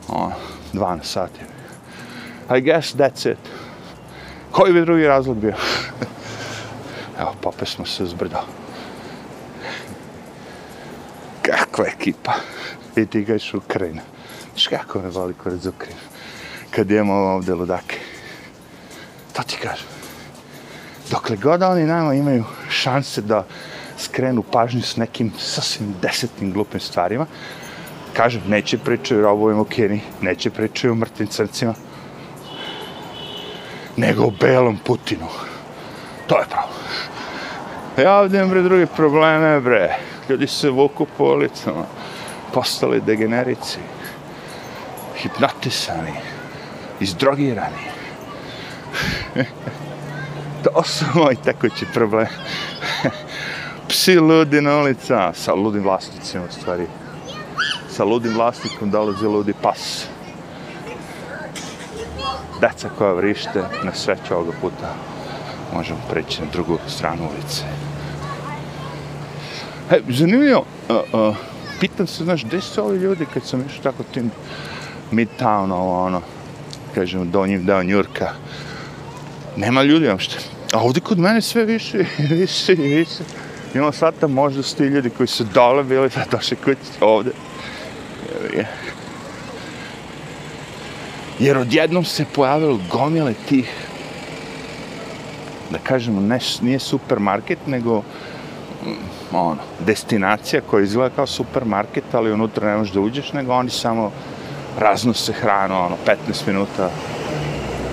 [0.09, 0.31] o,
[0.73, 1.41] 12 sati.
[2.51, 3.39] I guess that's it.
[4.51, 5.55] Koji bi drugi razlog bio?
[7.21, 8.39] Evo, pope smo se zbrdo.
[11.43, 12.33] Kakva ekipa.
[12.97, 14.03] I ti ga iš Ukrajina.
[14.55, 16.01] Viš kako me voli kurac Ukrajina.
[16.71, 17.99] Kad imamo ovdje ludake.
[19.33, 20.00] To ti kažem.
[21.11, 23.45] Dokle god oni nama imaju šanse da
[23.99, 27.27] skrenu pažnju s nekim sasvim desetnim glupim stvarima.
[28.13, 31.75] Kažem, neće pričaju o robovima u Kini, neće pričaju o mrtvim crncima,
[33.97, 35.27] nego o belom Putinu.
[36.27, 36.69] To je pravo.
[37.97, 39.97] E, ja ovdje imam bre druge probleme, bre.
[40.29, 41.85] Ljudi se vuku po ulicama,
[42.55, 43.79] postali degenerici,
[45.17, 46.15] hipnotisani,
[47.01, 47.91] izdrogirani.
[50.65, 52.27] to su moji tekući problem.
[53.89, 56.87] psi ludi na ulica, sa ludim vlasnicima u stvari.
[57.91, 60.07] Sa ludim vlasnikom dolazi ludi pas.
[62.61, 64.95] Deca koja vrište, na sreću ovoga puta
[65.75, 67.63] možemo preći na drugu stranu ulice.
[69.91, 71.37] He, zanimljivo, uh, uh,
[71.81, 74.31] pitam se, znaš, gde su ovi ljudi kad sam išao tako tim
[75.13, 76.21] midtown, ovo ono,
[76.95, 78.33] kažem, donjim deo Njurka.
[79.57, 80.37] Nema ljudi, uopšte.
[80.73, 81.99] A ovdje kod mene sve više,
[82.31, 83.25] više, i više.
[83.75, 87.31] Imamo sad tam možda sti ljudi koji su dole bili, da došli kući ovde.
[91.39, 93.71] Jer odjednom se pojavilo gomile tih,
[95.71, 102.71] da kažemo, ne, nije supermarket, nego mm, ono, destinacija koja izgleda kao supermarket, ali unutra
[102.71, 104.13] ne možeš da uđeš, nego oni samo
[104.79, 106.91] raznose hranu, ono, 15 minuta,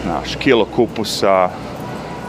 [0.08, 1.50] znaš, kilo kupusa,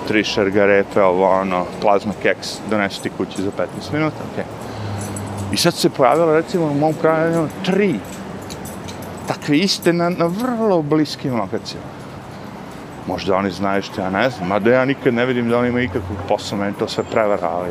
[0.08, 4.44] tri šargarepe, ovo ono, plazma keks, donesu ti kući za 15 minuta, okej.
[4.44, 5.54] Okay.
[5.54, 7.94] I sad se pojavilo, recimo, u mom kraju, ono, tri
[9.28, 11.86] takve iste na, na vrlo bliskim lokacijama.
[13.06, 15.84] Možda oni znaju što ja ne znam, mada ja nikad ne vidim da oni imaju
[15.84, 17.70] ikakvog posla, meni to sve prevara, ali...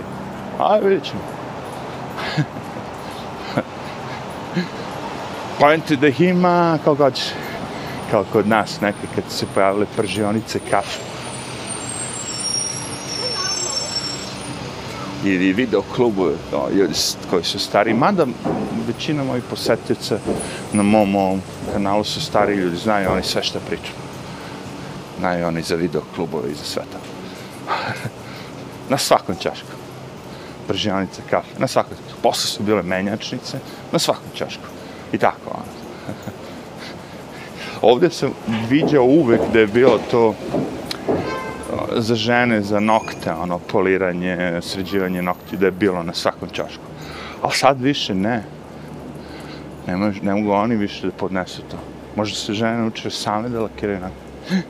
[0.59, 1.21] Aj, vidjet ćemo.
[5.59, 7.19] Pojenti da ih ima, kao god
[8.11, 10.99] kao kod nas neke, kad se pojavile pržionice kafe.
[15.23, 16.69] ili video klubu, no,
[17.29, 18.25] koji su stari, mada
[18.87, 20.19] većina mojih posjetioca
[20.73, 21.41] na mom, ovom
[21.73, 23.95] kanalu su stari ljudi, znaju oni sve što pričam.
[25.19, 26.97] Znaju oni za video klubove i za sve to.
[28.91, 29.67] na svakom čašku.
[30.67, 32.21] Pržionice, kafe, na svakom čašku.
[32.21, 33.59] Posle su bile menjačnice,
[33.91, 34.63] na svakom čašku.
[35.11, 35.63] I tako, ono.
[37.81, 38.29] Ovdje sam
[38.69, 40.33] vidio uvek da je bilo to
[41.97, 46.83] za žene, za nokte, ono, poliranje, sređivanje nokti, da je bilo na svakom čašku.
[47.41, 48.43] Ali sad više ne.
[49.87, 51.77] Ne, mož, ne mogu oni više da podnesu to.
[52.15, 54.55] Možda se žene nauče same da lakiraju nokte.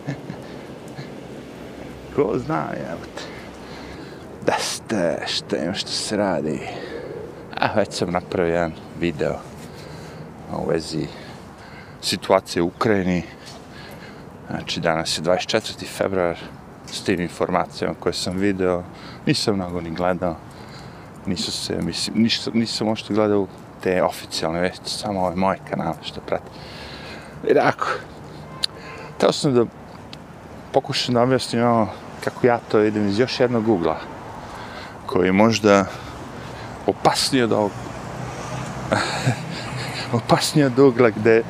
[2.15, 3.23] Ko zna, jebate.
[4.45, 6.59] Da ste, šta ima što se radi.
[7.59, 9.35] A, već sam napravio jedan video
[10.57, 11.07] u vezi
[12.01, 13.23] situacije u Ukrajini.
[14.49, 15.85] Znači, danas je 24.
[15.97, 16.37] februar
[16.85, 18.83] s tim informacijama koje sam video.
[19.25, 20.35] Nisam mnogo ni gledao.
[21.25, 23.47] Nisu se, mislim, nisam, nisam ošto gledao
[23.83, 26.49] te oficijalne vesti, samo ove moje kanale što prati.
[27.47, 27.87] Jer ako,
[29.17, 29.65] teo sam da
[30.73, 31.87] pokušam da objasnim ono
[32.23, 33.97] kako ja to idem iz još jednog ugla,
[35.05, 35.85] koji je možda
[36.87, 37.71] opasniji od ovog,
[40.23, 41.43] opasniji od ugla gde,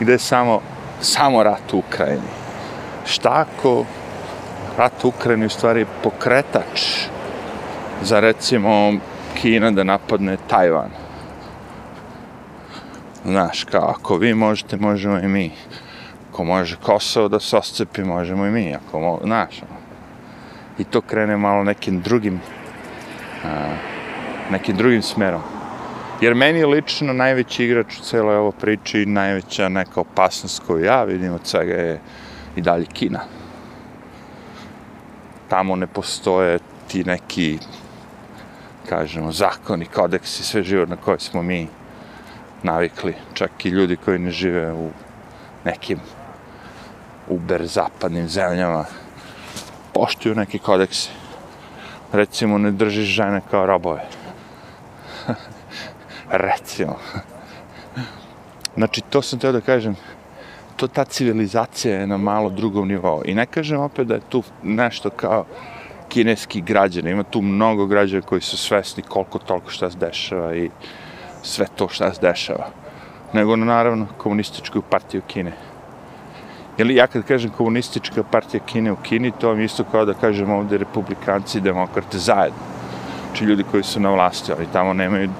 [0.00, 0.60] gde je samo,
[1.00, 2.32] samo rat u Ukrajini.
[3.06, 3.84] Šta ako
[4.78, 7.06] rat u Ukrajini u stvari pokretač
[8.02, 8.92] za recimo
[9.34, 10.90] Kina da napadne Tajvan?
[13.24, 15.50] Znaš, kao, ako vi možete, možemo i mi.
[16.30, 18.74] Ako može Kosovo da se oscepi, možemo i mi.
[18.74, 19.62] Ako mo, znaš.
[19.62, 19.80] Ono.
[20.78, 22.40] I to krene malo nekim drugim,
[23.44, 23.48] a,
[24.50, 25.53] nekim drugim smerom.
[26.20, 30.84] Jer meni je lično najveći igrač u celoj ovo priči i najveća neka opasnost koju
[30.84, 32.00] ja vidim od svega je
[32.56, 33.20] i dalje Kina.
[35.48, 37.58] Tamo ne postoje ti neki,
[38.88, 41.68] kažemo, zakoni, kodeksi, sve život na koje smo mi
[42.62, 44.90] navikli, čak i ljudi koji ne žive u
[45.64, 45.98] nekim
[47.28, 48.84] uber zapadnim zemljama,
[49.92, 51.10] poštuju neke kodekse.
[52.12, 54.08] Recimo, ne držiš žene kao robove.
[56.36, 56.96] Recimo.
[58.76, 59.96] Znači, to sam teo da kažem,
[60.76, 63.22] to ta civilizacija je na malo drugom nivou.
[63.24, 65.44] I ne kažem opet da je tu nešto kao
[66.08, 67.10] kineski građani.
[67.10, 70.70] Ima tu mnogo građana koji su svesni koliko toliko šta se dešava i
[71.42, 72.68] sve to šta se dešava.
[73.32, 75.52] Nego, naravno, komunističku partiju Kine.
[76.78, 80.50] Jer ja kad kažem komunistička partija Kine u Kini, to vam isto kao da kažem
[80.50, 82.58] ovdje republikanci i demokrate zajedno.
[83.26, 85.30] Znači ljudi koji su na vlasti, ali tamo nemaju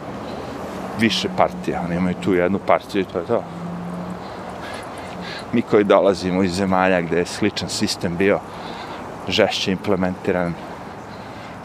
[0.98, 3.42] više partija, oni imaju tu jednu partiju i to je to.
[5.52, 8.40] Mi koji dolazimo iz zemalja gdje je sličan sistem bio
[9.28, 10.54] žešće implementiran,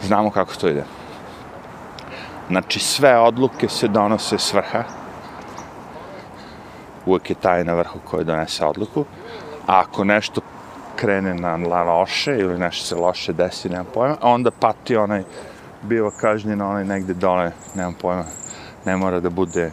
[0.02, 0.84] znamo kako to ide.
[2.48, 4.84] Znači, sve odluke se donose svrha.
[7.06, 9.04] Uvijek je taj na vrhu koji donese odluku.
[9.66, 10.40] A ako nešto
[10.96, 15.22] krene na loše ili nešto se loše desi, nemam pojma, onda pati onaj,
[15.82, 18.24] biva kažnjen onaj negde dole, nemam pojma,
[18.84, 19.70] ne mora da bude,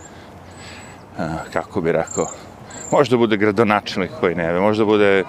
[1.20, 2.28] eh, kako bi rekao,
[2.92, 5.24] možda bude gradonačelnik koji ne možda bude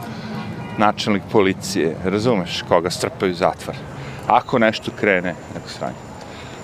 [0.78, 3.76] načelnik policije, razumeš, koga strpaju zatvor.
[4.26, 6.08] Ako nešto krene, neko sranje.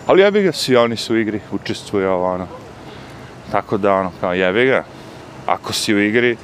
[0.06, 2.46] Ali jebi ga, svi oni su u igri, učestvuju ovo, ono.
[3.52, 4.84] Tako da, ono, kao jebi ga,
[5.46, 6.36] ako si u igri,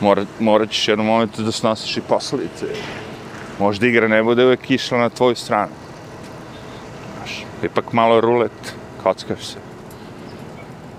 [0.00, 2.66] mora, morat ćeš jednom momentu da snosiš i posljedice.
[3.58, 5.72] Možda igra ne bude uvek išla na tvoju stranu.
[7.16, 9.69] Znaš, ipak malo rulet, kockaš se.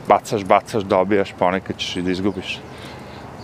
[0.07, 2.59] Bacaš, bacaš, dobijaš, ponekad ćeš i da izgubiš.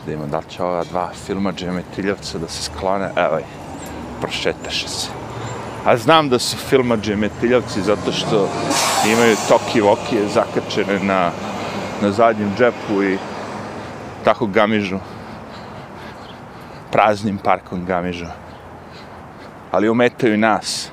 [0.06, 3.39] Da ima da će ova dva filma Džemetiljevca da se sklone, evo,
[4.22, 5.10] prošetaš se.
[5.86, 8.50] A znam da su filma Džemetiljevci zato što
[9.12, 11.32] imaju toki vokije zakačene na,
[12.02, 13.17] na zadnjem džepu i
[14.24, 14.98] tako gamižu.
[16.91, 18.26] Praznim parkom gamižu.
[19.72, 20.91] Ali umetaju nas,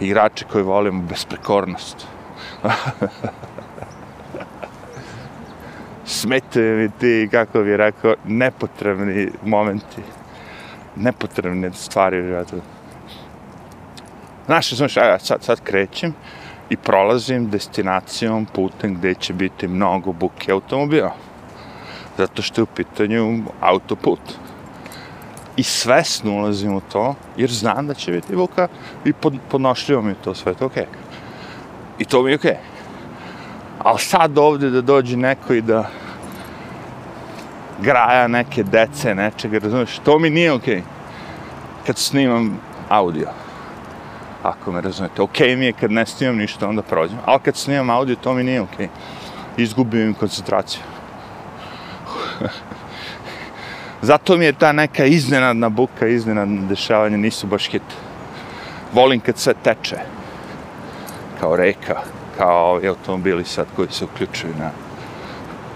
[0.00, 2.06] igrače koji volimo besprekornost.
[6.06, 10.02] Smetaju mi ti, kako bih rekao, nepotrebni momenti.
[10.96, 12.56] Nepotrebne stvari u životu.
[14.46, 16.14] Znaš, znaš, ja sad, sad krećem
[16.70, 21.14] i prolazim destinacijom putem gde će biti mnogo buke automobila.
[22.18, 24.20] Zato što je u pitanju autoput.
[25.56, 28.68] I svesno ulazim u to, jer znam da će biti buka
[29.04, 30.82] i pod, podnošljivo mi to sve, to okej.
[30.82, 30.86] Okay.
[31.98, 32.50] I to mi je okej.
[32.50, 32.73] Okay.
[33.84, 35.90] Ali sad ovde da dođe neko i da
[37.80, 40.76] graja neke dece, nečega, razumiješ, to mi nije okej.
[40.76, 40.82] Okay.
[41.86, 43.28] Kad snimam audio
[44.42, 45.22] ako me razumete.
[45.22, 47.18] Ok mi je kad ne snimam ništa, onda prođem.
[47.24, 48.88] Ali kad snimam audio, to mi nije ok.
[49.56, 50.82] Izgubim im koncentraciju.
[54.02, 57.82] Zato mi je ta neka iznenadna buka, iznenadna dešavanja, nisu baš hit.
[58.92, 59.96] Volim kad sve teče.
[61.40, 62.02] Kao reka,
[62.38, 64.70] kao ovi automobili sad koji se uključuju na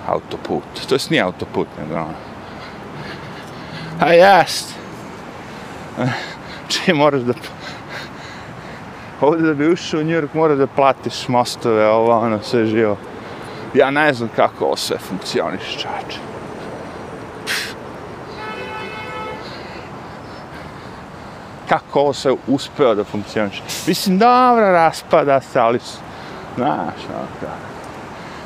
[0.06, 0.64] autoput.
[0.88, 2.14] To jest nije autoput, ne ono.
[4.00, 4.74] A jast!
[6.68, 7.32] Čim moraš da...
[9.20, 12.96] Ovdje da bi ušao u New York moraš da platiš mostove, ovo ono sve živo.
[13.74, 16.18] Ja ne znam kako ovo sve funkcioniš, čače.
[21.68, 23.62] Kako ovo sve uspeo da funkcioniš?
[23.86, 25.98] Mislim, dobro, raspada se, ali su
[26.64, 27.52] znaš, ono.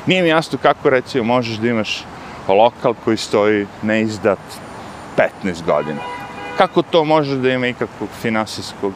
[0.05, 2.05] Nije mi jasno kako, recimo, možeš da imaš
[2.47, 4.39] lokal koji stoji neizdat
[5.43, 5.99] 15 godina.
[6.57, 8.93] Kako to može da ima ikakvog finansijskog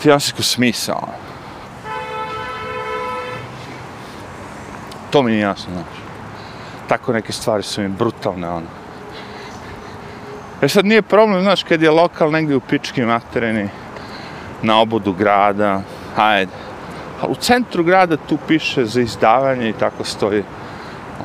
[0.00, 0.94] finansijskog smisla?
[1.02, 1.12] Ono?
[5.10, 6.02] To mi nije jasno, znaš.
[6.88, 8.66] Tako neke stvari su mi brutalne, ono.
[10.62, 13.68] E sad nije problem, znaš, kad je lokal negdje u pički materini,
[14.62, 15.82] na obodu grada,
[16.16, 16.71] hajde.
[17.22, 20.42] A u centru grada tu piše za izdavanje i tako stoji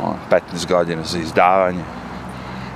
[0.03, 0.15] on,
[0.53, 1.83] 15 godina za izdavanje.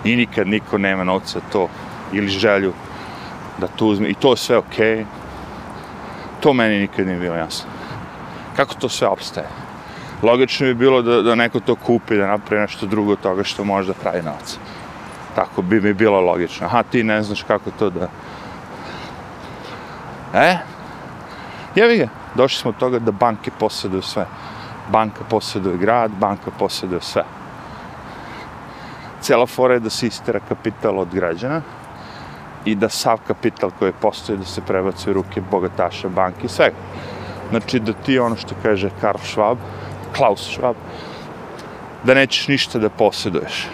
[0.04, 1.68] I nikad niko nema novca to
[2.14, 2.74] ili želju
[3.58, 4.10] da to uzme.
[4.10, 4.98] I to sve okej.
[4.98, 5.06] Okay.
[6.40, 7.70] To meni nikad nije bilo jasno.
[8.56, 9.48] Kako to sve obstaje?
[10.24, 13.64] Logično bi bilo da, da neko to kupi, da napravi nešto drugo od toga što
[13.64, 14.58] može da pravi novac.
[15.36, 16.68] Tako bi mi bilo logično.
[16.68, 18.08] Aha, ti ne znaš kako to da...
[20.34, 20.58] E?
[21.76, 22.21] Jevi ga.
[22.36, 24.26] Došli smo od toga da banke posjeduju sve.
[24.92, 27.24] Banka posjeduje grad, banka posjeduje sve.
[29.22, 31.62] Cijela fora je da se istera kapital od građana
[32.66, 36.76] i da sav kapital koji postoji da se prebaci u ruke bogataša banki i svega.
[37.50, 39.58] Znači da ti ono što kaže Karl Schwab,
[40.16, 40.76] Klaus Schwab,
[42.04, 43.68] da nećeš ništa da posjeduješ.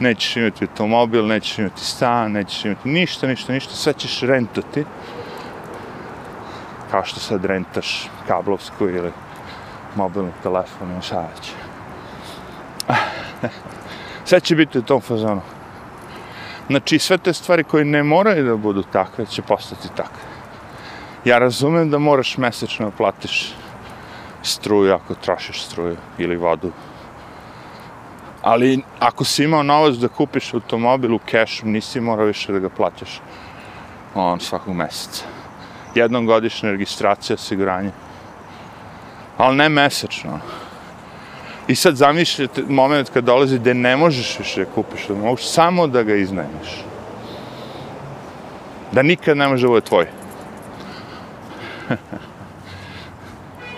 [0.00, 4.84] Nećeš imati automobil, nećeš imati stan, nećeš imati ništa, ništa, ništa, sve ćeš rentati.
[6.92, 9.12] Kao što sad rentaš kablovsku ili
[9.96, 11.52] mobilni telefon ili šta već.
[14.28, 15.40] Sve će biti u tom fazonu.
[16.66, 20.22] Znači, sve te stvari koje ne moraju da budu takve, će postati takve.
[21.24, 23.54] Ja razumem da moraš mesečno platiš
[24.42, 26.72] struju ako trošiš struju ili vodu.
[28.42, 32.68] Ali ako si imao novac da kupiš automobil u kešu, nisi morao više da ga
[32.68, 33.20] plaćaš
[34.14, 35.41] on svakog meseca.
[35.94, 37.90] Jednom godišnja registracija, osiguranje.
[39.38, 40.40] Ali ne mesečno.
[41.68, 45.86] I sad zamišljate moment kad dolazi gde ne možeš više da kupiš, da možeš samo
[45.86, 46.84] da ga iznajmiš.
[48.92, 50.06] Da nikad ne može da bude tvoj.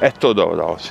[0.00, 0.90] e to da ovo dolazi.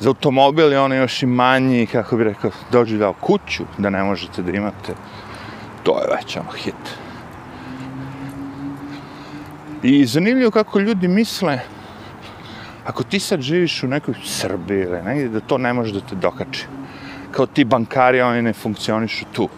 [0.00, 4.42] Za automobil je ono još i manji, kako bi rekao, dođe kuću, da ne možete
[4.42, 4.94] da imate.
[5.82, 7.07] To je već ono hit.
[9.82, 11.60] I zanimljivo kako ljudi misle,
[12.84, 16.14] ako ti sad živiš u nekoj Srbiji ili negdje, da to ne može da te
[16.14, 16.66] dokači.
[17.30, 19.48] Kao ti bankari, oni ne funkcionišu tu.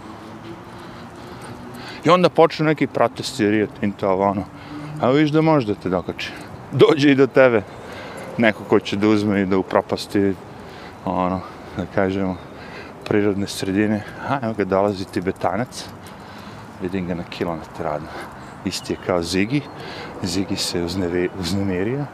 [2.04, 4.44] I onda počnu neki protesti, Rio Tinto, ovo ono.
[5.00, 6.32] A viš da može da te dokači.
[6.72, 7.62] Dođe i do tebe
[8.38, 10.34] neko ko će da uzme i da upropasti,
[11.04, 11.40] ono,
[11.76, 12.36] da kažemo,
[13.08, 14.02] prirodne sredine.
[14.28, 15.84] A, evo ga dolazi tibetanac.
[16.82, 18.39] Vidim ga na kilometar radno.
[18.64, 19.62] Isti je kao Zigi.
[20.22, 20.82] Zigi se
[21.38, 22.04] uznemirio.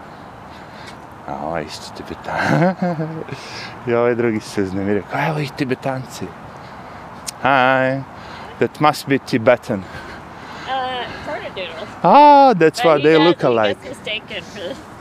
[1.29, 2.75] A ovaj isto tibetan.
[3.87, 5.03] I ovaj drugi se uznemirio.
[5.11, 6.27] Kao evo ih tibetanci.
[7.43, 8.03] Hi.
[8.59, 9.85] That must be Tibetan.
[10.67, 11.05] Uh,
[12.03, 13.79] ah, that's what they look alike.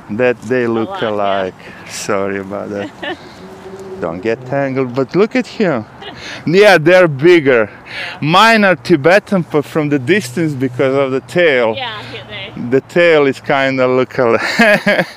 [0.09, 1.55] That they look alike.
[1.87, 3.17] Sorry about that.
[4.01, 5.85] Don't get tangled, but look at him.
[6.45, 7.69] Yeah, they're bigger.
[8.21, 11.75] Mine are Tibetan, but from the distance because of the tail.
[11.75, 12.69] Yeah, they.
[12.69, 14.41] The tail is kind of look alike.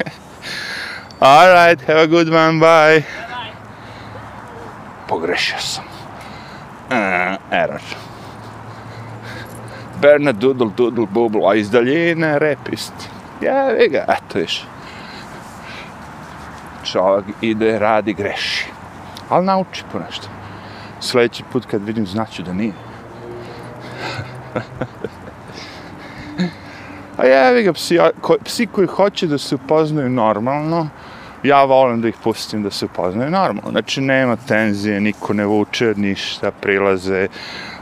[1.21, 3.01] All right, have a good one, bye.
[3.01, 3.53] Bye.
[5.09, 5.85] Pogrešio sam.
[6.91, 7.83] Uh, error.
[10.01, 12.93] Berna doodle doodle bubble, a iz daljine repist.
[13.41, 14.65] Ja, ga, eto viš.
[16.85, 18.67] Čovjek ide, radi, greši.
[19.29, 20.38] Ali nauči po nešto.
[21.01, 22.73] Sljedeći put kad vidim, znaću da nije.
[27.19, 30.89] A ja, ga, psi, ko, psi koji hoće da se upoznaju normalno,
[31.43, 33.71] ja volim da ih pustim da se upoznaju normalno.
[33.71, 37.29] Znači, nema tenzije, niko ne vuče ništa, prilaze,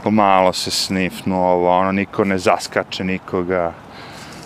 [0.05, 3.73] malo se snifnu ovo, ono, niko ne zaskače nikoga.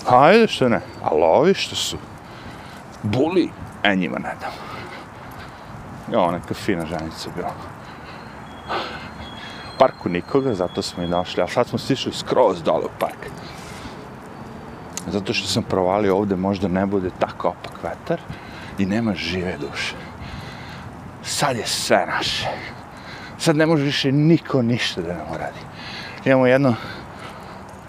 [0.08, 0.82] Hajde, što ne.
[1.04, 1.98] Ali ovi što su
[3.04, 3.50] buli,
[3.84, 4.52] e njima ne dam.
[6.14, 7.71] Jo, neka fina ženica bila.
[9.78, 13.28] Parku nikoga, zato smo i došli, a sad smo stišli skroz dole u park.
[15.08, 18.20] Zato što sam provalio ovde, možda ne bude tako opak vetar
[18.78, 19.96] i nema žive duše.
[21.24, 22.48] Sad je sve naše.
[23.38, 25.60] Sad ne može više niko ništa da nam uradi.
[26.26, 26.76] Imamo jedno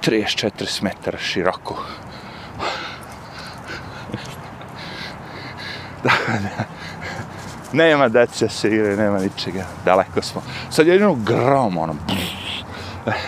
[0.02, 1.82] 34 metara široko.
[6.02, 6.10] Da
[7.72, 9.64] nema dece se igre, nema ničega.
[9.84, 10.42] Daleko smo.
[10.70, 11.94] Sad je jedno grom, ono.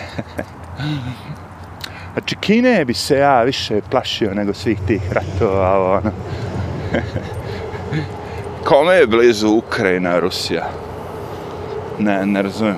[2.13, 6.11] Znači, Kine bi se ja više plašio nego svih tih ratova, ono.
[8.67, 10.69] Kome je blizu Ukrajina, Rusija?
[11.99, 12.77] Ne, ne razumijem.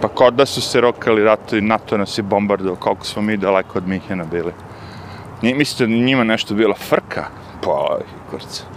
[0.00, 3.78] Pa kod da su se rokali ratovi, NATO nas je bombardovao, koliko smo mi daleko
[3.78, 4.52] od Mihena bili.
[5.42, 7.24] Nije mislite da njima nešto bila frka?
[7.62, 7.98] Pa,
[8.30, 8.75] kurca.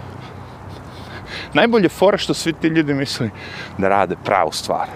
[1.54, 3.30] Najbolje fora što svi ti ljudi misli
[3.78, 4.86] da rade pravu stvar.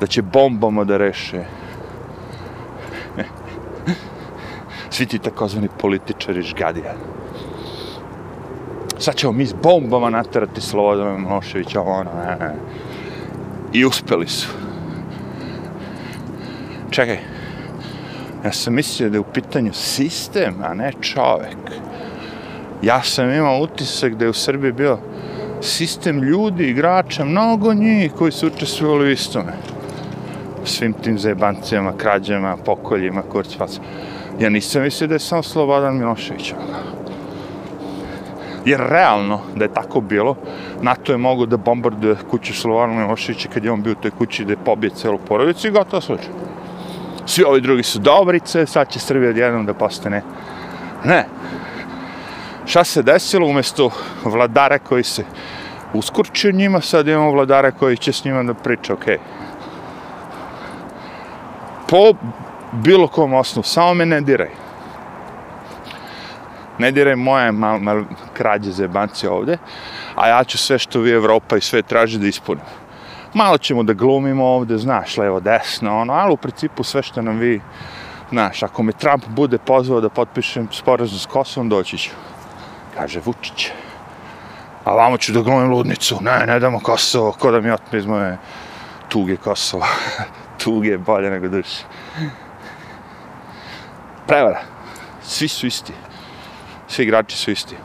[0.00, 1.44] Da će bombama da reše.
[4.90, 6.94] Svi ti takozvani političari žgadija.
[8.98, 12.54] Sad ćemo mi s bombama naterati Slobodana Miloševića, ono, ne, ne.
[13.72, 14.48] I uspeli su.
[16.90, 17.18] Čekaj,
[18.44, 21.56] ja sam mislio da je u pitanju sistem, a ne čovek.
[22.82, 24.98] Ja sam imao utisak da je u Srbiji bio
[25.60, 29.52] sistem ljudi, igrača, mnogo njih koji su učestvovali u istome.
[30.64, 33.86] Svim tim zajebancijama, krađama, pokoljima, kurcvacima.
[34.40, 36.52] Ja nisam mislio da je samo Slobodan Milošević.
[36.52, 37.06] Ono.
[38.64, 40.36] Jer realno, da je tako bilo,
[40.82, 44.44] NATO je mogo da bombarduje kuću Slobodana Miloševića kad je on bio u toj kući
[44.44, 46.28] da je pobije celu porodicu i gotovo slučaj.
[47.26, 50.22] Svi ovi drugi su dobrice, sad će Srbija odjednom da postane.
[51.04, 51.26] Ne.
[52.66, 53.90] Šta se desilo umjesto
[54.24, 55.24] vladara koji se
[55.92, 59.16] uskurčio njima, sad imamo vladara koji će s njima da priča, okej.
[59.16, 59.46] Okay.
[61.88, 62.12] Po
[62.72, 64.50] bilo kom osnovu, samo me ne diraj.
[66.78, 68.88] Ne diraj moje mal, mal krađe za
[69.30, 69.58] ovde,
[70.14, 72.64] a ja ću sve što vi Evropa i sve traži da ispunim.
[73.34, 77.38] Malo ćemo da glumimo ovde, znaš, levo, desno, ono, ali u principu sve što nam
[77.38, 77.60] vi,
[78.30, 82.10] znaš, ako me Trump bude pozvao da potpišem sporazum s Kosovom, doći ću.
[82.96, 83.70] Kaže Vučić.
[84.84, 86.18] A vamo ću da glumim ludnicu.
[86.20, 88.38] Ne, ne damo Kosovo, ko da mi otme iz moje
[89.08, 89.86] tuge Kosova.
[90.64, 91.84] tuge je bolje nego duše
[94.26, 94.60] prevara.
[95.22, 95.92] Svi su isti.
[96.88, 97.76] Svi igrači su isti.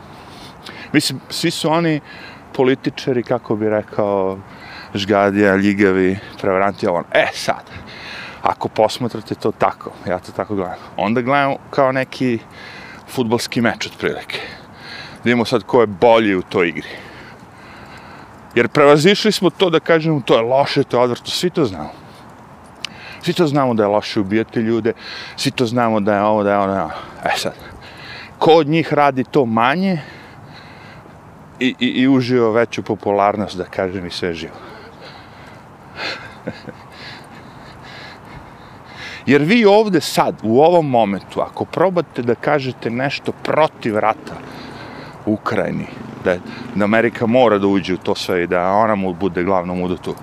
[0.92, 2.00] Mislim, svi su oni
[2.52, 4.38] političari, kako bi rekao,
[4.94, 6.98] žgadija, ljigavi, prevaranti, ovo.
[6.98, 7.06] Ono.
[7.12, 7.70] E, sad,
[8.42, 12.38] ako posmatrate to tako, ja to tako gledam, onda gledam kao neki
[13.08, 14.40] futbalski meč otprilike.
[15.24, 16.88] Imamo sad ko je bolji u toj igri.
[18.54, 21.90] Jer prevazišli smo to da kažemo to je loše, to je odvrto, svi to znamo.
[23.22, 24.92] Svi to znamo da je loše ubijati ljude,
[25.36, 26.92] svi to znamo da je ovo, da je ono, da je ono.
[27.24, 27.54] E sad,
[28.38, 29.98] ko od njih radi to manje
[31.60, 34.54] i, i, i uživa veću popularnost, da kažem, i sve živo.
[39.26, 44.34] Jer vi ovde sad, u ovom momentu, ako probate da kažete nešto protiv rata
[45.26, 45.86] Ukrajini,
[46.24, 46.36] da,
[46.74, 50.14] da Amerika mora da uđe u to sve i da ona mu bude glavnom udotu,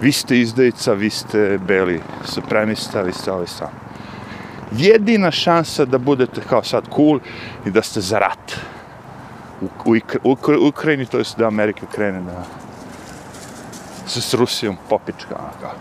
[0.00, 3.70] vi ste izdajica, vi ste beli supremista, vi ste ovaj sam.
[4.72, 7.20] Jedina šansa da budete kao sad cool
[7.66, 8.52] i da ste za rat.
[9.60, 12.44] U, u, u, u Ukrajini, to je da Amerika krene da
[14.06, 15.36] se s Rusijom popička.
[15.38, 15.72] Ono kao.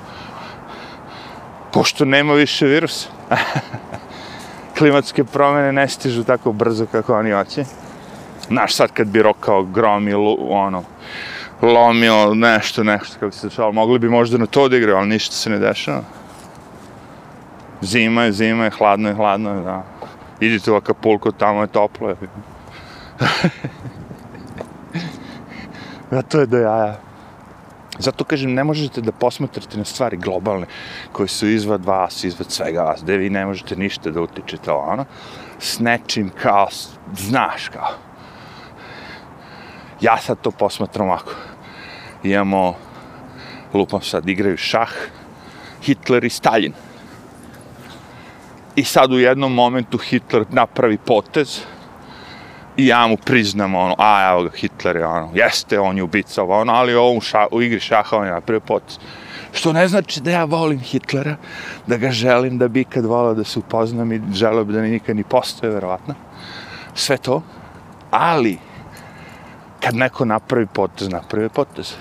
[1.73, 3.09] Pošto nema više virusa.
[4.77, 7.65] Klimatske promjene ne stižu tako brzo kako oni hoće.
[8.47, 10.83] Znaš, sad kad bi rokao grom ili ono,
[11.61, 13.71] lomio nešto, nešto, kako se dešava.
[13.71, 16.03] Mogli bi možda na to da igraju, ali ništa se ne dešava.
[17.81, 19.83] Zima je, zima je, hladno je, hladno je, da.
[20.39, 22.09] Idite u Acapulco, tamo je toplo.
[22.09, 22.15] Je.
[26.11, 26.99] da, to je do jaja.
[27.99, 30.67] Zato kažem, ne možete da posmatrate na stvari globalne,
[31.11, 35.05] koje su izvad vas, izvad svega vas, gde vi ne možete ništa da utičete, ono,
[35.59, 36.67] s nečim kao,
[37.17, 37.87] znaš kao,
[40.01, 41.31] ja sad to posmatram ovako.
[42.23, 42.75] Imamo,
[43.73, 44.91] lupam sad, igraju šah,
[45.81, 46.73] Hitler i Stalin.
[48.75, 51.61] I sad u jednom momentu Hitler napravi potez
[52.77, 56.43] i ja mu priznam ono, a evo ga Hitler je ono, jeste on je ubica
[56.43, 58.99] ono, ali ovo u, ša, u igri šaha on je napravio potez.
[59.55, 61.35] Što ne znači da ja volim Hitlera,
[61.87, 64.89] da ga želim da bi kad volao da se upoznam i želeo bi da ne
[64.89, 66.15] nikad ni postoje, verovatno.
[66.93, 67.41] Sve to.
[68.11, 68.57] Ali,
[69.85, 71.93] kad neko napravi potez, napravi potez.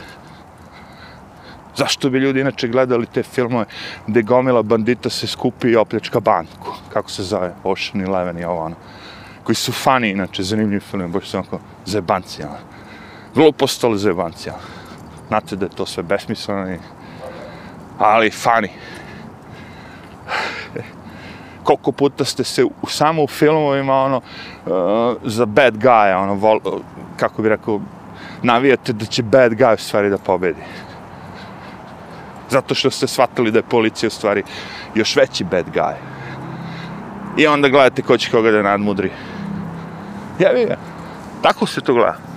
[1.76, 3.66] Zašto bi ljudi inače gledali te filmove
[4.06, 6.72] gde gomila bandita se skupi i opljačka banku?
[6.92, 7.52] Kako se zove?
[7.64, 8.76] Ocean Eleven i ovo ono.
[9.44, 12.48] Koji su fani, inače, zanimljivi filmi, boš se onako zebancija.
[13.34, 13.52] Vrlo ono.
[13.52, 14.54] postali zebancija.
[14.54, 14.62] Ono.
[15.28, 16.78] Znate da je to sve besmisleno i...
[17.98, 18.68] Ali fani.
[21.64, 26.60] Koliko puta ste se u, samo u filmovima, ono, uh, za bad guy, ono, vol,
[26.64, 26.80] uh,
[27.16, 27.80] kako bi rekao,
[28.42, 30.60] navijate da će bad guy u stvari da pobedi.
[32.50, 34.42] Zato što ste shvatili da je policija u stvari
[34.94, 35.94] još veći bad guy.
[37.36, 39.10] I onda gledate ko će koga da nadmudri.
[40.38, 40.76] Ja vidim.
[41.42, 42.33] Tako se to gleda.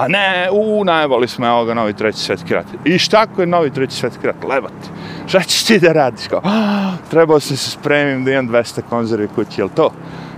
[0.00, 2.66] A ne, u, najvoli smo, evo ga, novi treći svetski rat.
[2.84, 4.44] I šta ako je novi treći svetski rat?
[4.48, 4.88] Lebati.
[5.26, 6.28] Šta ćeš ti da radiš?
[6.28, 9.90] Kao, oh, trebao sam se spremim da imam 200 konzervi kući, jel to?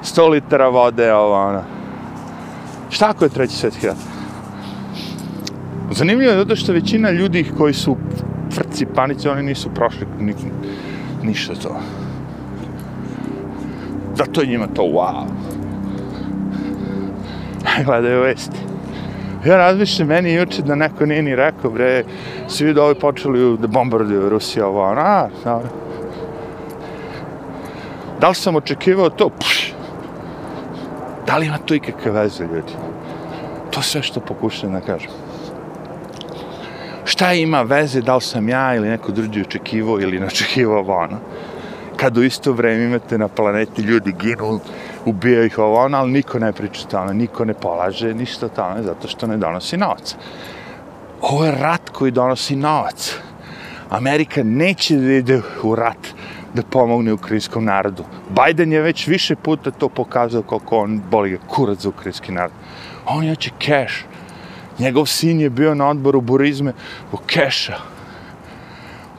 [0.03, 1.63] 100 litara vode, ovo, ono.
[2.91, 3.97] Šta ako je treći svetski rat?
[5.91, 7.97] Zanimljivo je zato što većina ljudi koji su
[8.55, 10.35] frci, panici, oni nisu prošli ni,
[11.23, 11.81] ništa to.
[14.15, 15.25] Zato je njima to wow.
[17.87, 18.72] Gledaju vesti.
[19.45, 22.05] Ja razmišljam, meni juče da neko nije ni rekao, bre,
[22.49, 25.69] svi da ovi počeli da bombarduju Rusija, ovo, ono, a, dobro.
[28.21, 29.29] Da li sam očekivao to?
[29.29, 29.73] Pš.
[31.27, 32.73] Da li ima to ikakve veze, ljudi?
[33.71, 35.11] To sve što pokušam da kažem.
[37.05, 41.19] Šta ima veze da li sam ja ili neko drugi očekivao ili ne očekivao ono?
[42.03, 44.61] Kad u isto vreme imate na planeti ljudi ginu,
[45.05, 49.09] ubijaju ih ovo, ono, ali niko ne priča tome, niko ne polaže ništa tome, zato
[49.09, 50.15] što ne donosi novac.
[51.21, 53.15] Ovo je rat koji donosi novac.
[53.91, 56.09] Amerika neće da ide u rat
[56.55, 58.05] da pomogne ukrajinskom narodu.
[58.29, 62.53] Biden je već više puta to pokazao koliko on boli ga kurac za ukrajinski narod.
[63.07, 63.95] On hoće cash.
[64.79, 66.73] Njegov sin je bio na odboru burizme
[67.13, 67.92] u keša.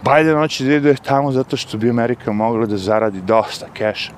[0.03, 4.11] Biden hoće da ide tamo zato što bi Amerika mogla da zaradi dosta keša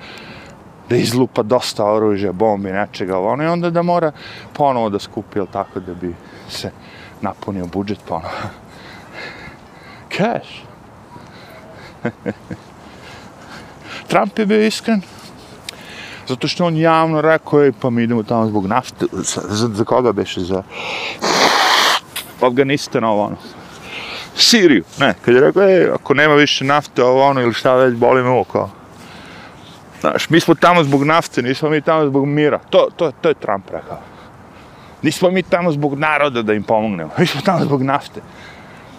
[0.90, 4.12] da izlupa dosta oružja, bombi, nečega, ono, i onda da mora
[4.54, 6.16] ponovo da skupi, ili tako, da bi
[6.50, 6.72] se
[7.22, 8.34] napunio budžet ponovo.
[10.18, 10.50] Cash.
[14.10, 15.02] Trump je bio iskren,
[16.28, 19.84] zato što on javno rekao, ej, pa mi idemo tamo zbog nafte, za, za, za
[19.84, 20.64] koga beše, za
[22.42, 23.38] Afganistan, ovo ono.
[24.36, 27.96] Siriju, ne, kad je rekao, e, ako nema više nafte, ovo ono, ili šta već,
[27.96, 28.70] boli me ovo, kao,
[30.06, 32.60] Znaš, mi smo tamo zbog nafte, nismo mi tamo zbog mira.
[32.70, 34.00] To, to, to je Trump rekao.
[35.02, 37.12] Nismo mi tamo zbog naroda da im pomognemo.
[37.20, 38.22] Mi smo tamo zbog nafte.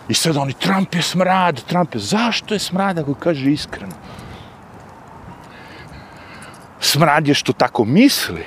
[0.08, 2.00] I sad oni, Trump je smrad, Trump je...
[2.00, 3.94] Zašto je smrad ako kaže iskreno?
[6.80, 8.44] Smrad je što tako misli.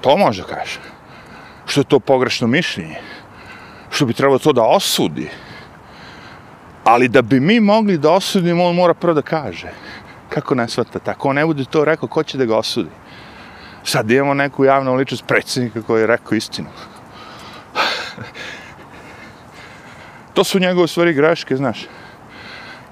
[0.00, 0.78] To može kaže.
[1.66, 2.96] Što je to pogrešno mišljenje.
[3.90, 5.30] Što bi trebalo to da osudi.
[6.86, 9.68] Ali da bi mi mogli da osudimo, on mora prvo da kaže
[10.28, 12.90] kako ne svata, tako ne bude to rekao, ko će da ga osudi?
[13.84, 16.68] Sad imamo neku javnu ličnost predsjednika koji je rekao istinu.
[20.34, 21.86] to su njegove stvari greške, znaš.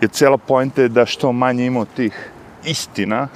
[0.00, 2.30] Jer cijela pojenta je da što manje imao tih
[2.64, 3.28] istina,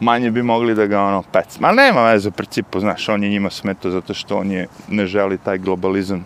[0.00, 1.58] manje bi mogli da ga ono pec.
[1.58, 5.06] Ma nema veze u principu, znaš, on je njima smeto zato što on je, ne
[5.06, 6.24] želi taj globalizam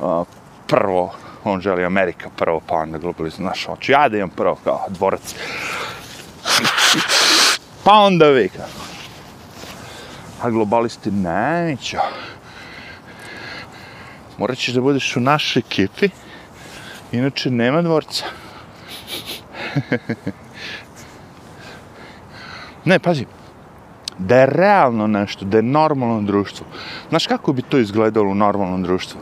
[0.00, 0.26] uh,
[0.66, 1.12] prvo,
[1.44, 5.34] on želi Amerika prvo, pa onda globalizam, znaš, hoću ja da imam prvo kao dvorac
[7.84, 8.64] pa onda vika.
[10.42, 11.96] A globalisti neću.
[14.38, 16.08] Morat ćeš da budeš u našoj ekipi,
[17.12, 18.24] inače nema dvorca.
[22.84, 23.26] ne, pazi,
[24.18, 26.66] da je realno nešto, da je normalno društvo.
[27.08, 29.20] Znaš kako bi to izgledalo u normalnom društvu?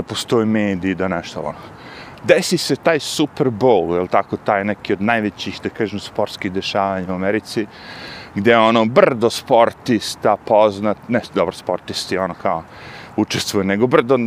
[0.00, 1.58] Da postoje mediji, da nešto ono
[2.24, 7.12] desi se taj Super Bowl, je tako, taj neki od najvećih, da kažem, sportskih dešavanja
[7.12, 7.66] u Americi,
[8.34, 12.62] gde ono brdo sportista poznat, ne dobro sportisti, ono kao
[13.16, 14.18] učestvuje, nego brdo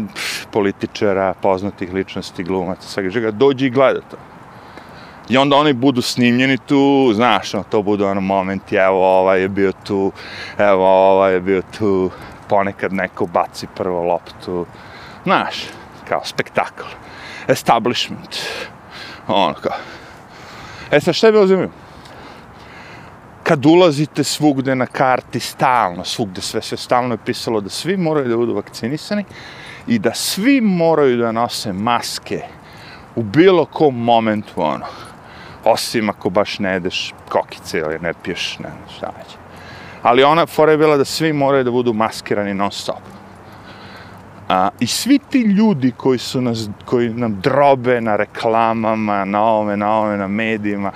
[0.52, 4.18] političara, poznatih ličnosti, glumaca, svega žega, dođi i gleda to.
[5.30, 9.50] I onda oni budu snimljeni tu, znaš, ono, to budu ono momenti, evo ovaj je
[9.50, 10.12] bio tu,
[10.58, 12.12] evo ovaj je bio tu,
[12.50, 14.66] ponekad neko baci prvo loptu,
[15.24, 15.56] znaš,
[16.08, 16.84] kao spektakl
[17.48, 18.38] establishment.
[19.28, 19.78] Ono kao.
[20.92, 21.74] E sad šta je bilo zanimljivo?
[23.44, 28.28] Kad ulazite svugde na karti, stalno, svugde sve, sve stalno je pisalo da svi moraju
[28.30, 29.26] da budu vakcinisani
[29.88, 32.42] i da svi moraju da nose maske
[33.16, 34.86] u bilo kom momentu, ono.
[35.66, 39.36] Osim ako baš ne jedeš kokice ili ne piješ, ne znam šta već.
[40.02, 43.23] Ali ona fora je bila da svi moraju da budu maskirani non stop.
[44.50, 49.78] A, I svi ti ljudi koji su nas, koji nam drobe na reklamama, na ovome,
[49.78, 50.92] na ovome, na medijima,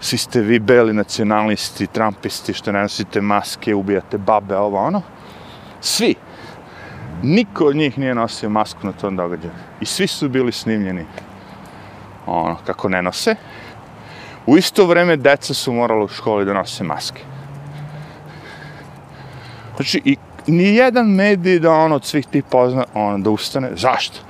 [0.00, 5.02] svi ste vi beli nacionalisti, trumpisti, što ne nosite maske, ubijate babe, ovo, ono.
[5.80, 6.14] Svi.
[7.22, 9.52] Niko od njih nije nosio masku na tom događaju.
[9.80, 11.06] I svi su bili snimljeni.
[12.26, 13.34] Ono, kako ne nose.
[14.46, 17.22] U isto vreme deca su morala u školi da nose maske.
[19.76, 20.16] Znači, i
[20.48, 23.70] ni jedan medij da on od svih ti pozna, on da ustane.
[23.76, 24.20] Zašto?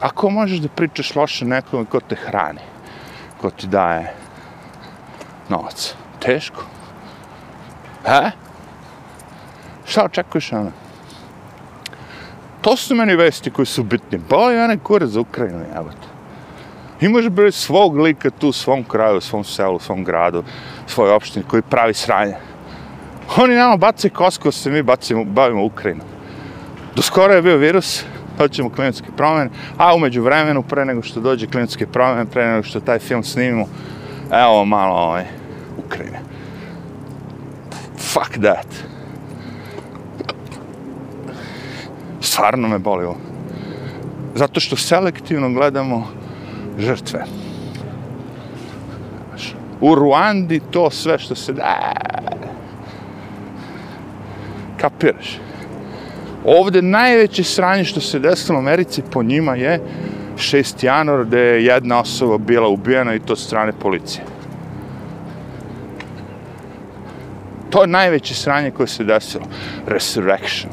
[0.00, 2.60] Ako možeš da pričaš loše nekom ko te hrani,
[3.40, 4.12] ko ti daje
[5.48, 6.64] novac, teško.
[8.04, 8.30] He?
[9.86, 10.72] Šta očekuješ, ono?
[12.60, 14.18] To su meni vesti koji su bitni.
[14.18, 16.08] Boli mene kurac za Ukrajinu, jebate.
[17.00, 20.44] Imaš bre svog lika tu u svom kraju, u svom selu, u svom gradu,
[20.86, 22.34] svoj opštini koji pravi sranje.
[23.36, 26.06] Oni nama bace kosko, se mi bacimo, bavimo Ukrajinom.
[26.96, 28.04] Do skoro je bio virus,
[28.36, 32.62] pa hoćemo klimatske promjene, a umeđu vremenu, pre nego što dođe klimatske promjene, pre nego
[32.62, 33.66] što taj film snimimo,
[34.30, 35.24] evo malo ovaj,
[35.86, 36.20] Ukrajine.
[37.98, 38.66] Fuck that.
[42.20, 43.16] Stvarno me boli ovo.
[44.34, 46.08] Zato što selektivno gledamo
[46.78, 47.24] žrtve.
[49.80, 51.92] U Ruandi to sve što se da...
[54.84, 55.38] Kapiraš?
[56.44, 59.80] Ovde najveće sranje što se desilo u Americi po njima je
[60.36, 60.84] 6.
[60.84, 64.24] januar gde je jedna osoba bila ubijena i to od strane policije.
[67.70, 69.44] To je najveće sranje koje se desilo.
[69.86, 70.72] Resurrection.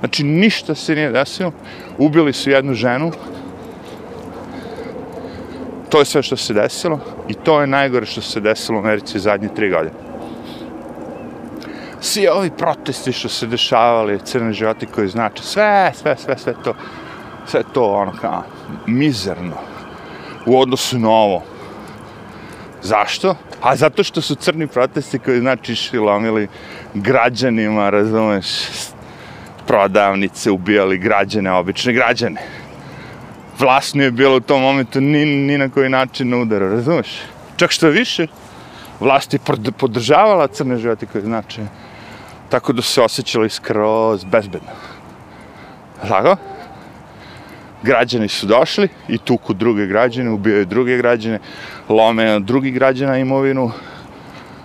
[0.00, 1.52] Znači, ništa se nije desilo.
[1.98, 3.12] Ubili su jednu ženu.
[5.88, 7.00] To je sve što se desilo.
[7.28, 10.07] I to je najgore što se desilo u Americi zadnje tri godine.
[12.00, 16.74] Svi ovi protesti što se dešavali, crne životi koji znači, sve, sve, sve, sve to,
[17.46, 18.42] sve to ono kao
[18.86, 19.56] mizerno
[20.46, 21.42] u odnosu na ovo.
[22.82, 23.36] Zašto?
[23.62, 26.48] A zato što su crni protesti koji znači šilomili
[26.94, 28.46] građanima, razumeš,
[29.66, 32.40] prodavnice, ubijali građane, obične građane.
[33.58, 37.08] Vlast nije bilo u tom momentu ni, ni na koji način na razumeš?
[37.56, 38.26] Čak što više,
[39.00, 39.40] vlast je
[39.78, 41.60] podržavala crne životi koji znači
[42.48, 44.70] tako da se osjećali skroz bezbedno.
[46.08, 46.36] Tako?
[47.82, 51.38] Građani su došli i tuku druge građane, ubijaju druge građane,
[51.88, 53.70] lome drugi građana imovinu.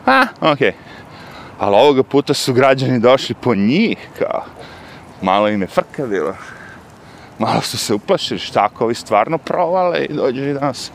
[0.05, 0.67] A, okej.
[0.67, 0.73] Okay.
[1.59, 4.43] Ali ovoga puta su građani došli po njih, kao,
[5.21, 6.36] malo im je frka bilo.
[7.39, 10.91] Malo su se uplašili, šta ako ovi stvarno provale i dođe i danas.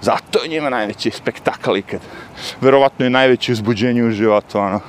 [0.00, 2.00] Zato je njima najveći spektakl ikad.
[2.60, 4.80] Verovatno je najveće uzbuđenje u životu, ono,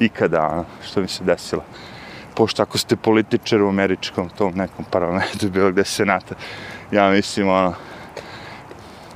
[0.00, 1.64] ikada, što mi se desilo.
[2.34, 6.34] Pošto ako ste političar u američkom tom nekom parlamentu, bilo gde senata,
[6.92, 7.74] ja mislim, ono,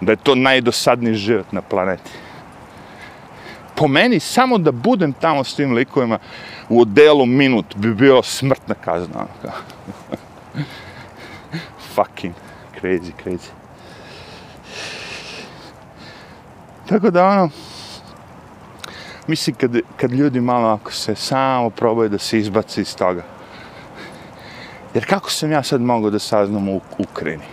[0.01, 2.11] da je to najdosadniji život na planeti
[3.83, 6.19] po meni, samo da budem tamo s tim likovima
[6.69, 9.19] u odelu minut bi bio smrtna kazna.
[9.19, 9.53] Ono,
[11.95, 12.35] Fucking
[12.81, 13.51] crazy, crazy.
[16.89, 17.51] Tako da ono,
[19.33, 23.25] mislim kad, kad ljudi malo ako se samo probaju da se izbaci iz toga.
[24.95, 27.45] Jer kako sam ja sad mogao da saznam u Ukrajini?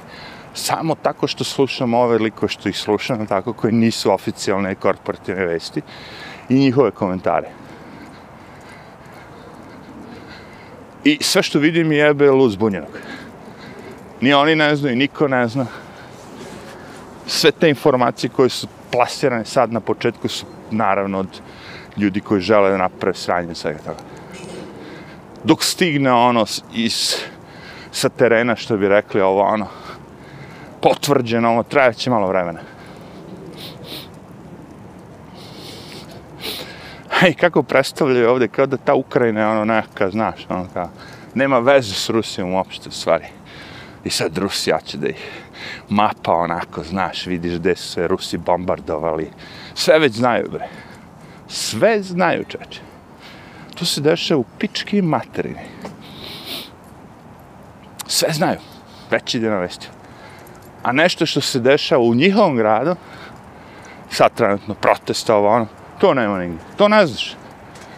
[0.54, 5.82] samo tako što slušam ove liko što ih slušam, tako koje nisu oficijalne korporativne vesti
[6.50, 7.48] i njihove komentare.
[11.04, 13.00] I sve što vidim je bilo uzbunjenog.
[14.22, 15.66] Ni oni ne znaju, niko ne zna.
[17.28, 21.42] Sve te informacije koje su plasirane sad na početku su naravno od
[22.00, 24.00] ljudi koji žele da naprave sranje svega toga.
[25.44, 27.16] Dok stigne ono iz
[27.92, 29.68] sa terena što bi rekli ovo ono
[30.82, 32.60] potvrđeno, ovo trajaće malo vremena.
[37.32, 40.90] i kako predstavljaju ovde, kao da ta Ukrajina je ono neka, znaš, ono kao,
[41.34, 43.26] nema veze s Rusijom uopšte, stvari.
[44.04, 45.44] I sad Rusija će da ih
[45.90, 49.30] mapa onako, znaš, vidiš gde su se Rusi bombardovali.
[49.74, 50.68] Sve već znaju, bre.
[51.50, 52.82] Sve znaju, čeče.
[53.76, 55.62] To se dešava u pički materini.
[58.08, 58.60] Sve znaju.
[59.12, 59.88] Već ide na vesti.
[60.84, 62.96] a nešto što se dešava u njihovom gradu,
[64.10, 65.68] sad trenutno protesta ovo ono,
[66.00, 67.36] to nema nigdje, to ne znaš.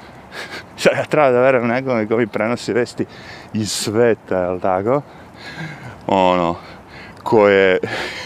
[0.77, 3.05] sad ja treba da verujem nekome ko mi prenosi vesti
[3.53, 5.01] iz sveta, jel tako?
[6.07, 6.55] Ono,
[7.23, 7.79] koje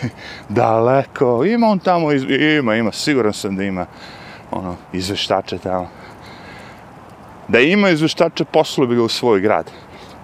[0.49, 2.23] daleko, ima on tamo, iz,
[2.59, 3.85] ima, ima, siguran sam da ima
[4.55, 5.89] ono, izveštače tamo.
[7.47, 9.71] Da ima izveštače, poslo bi ga u svoj grad.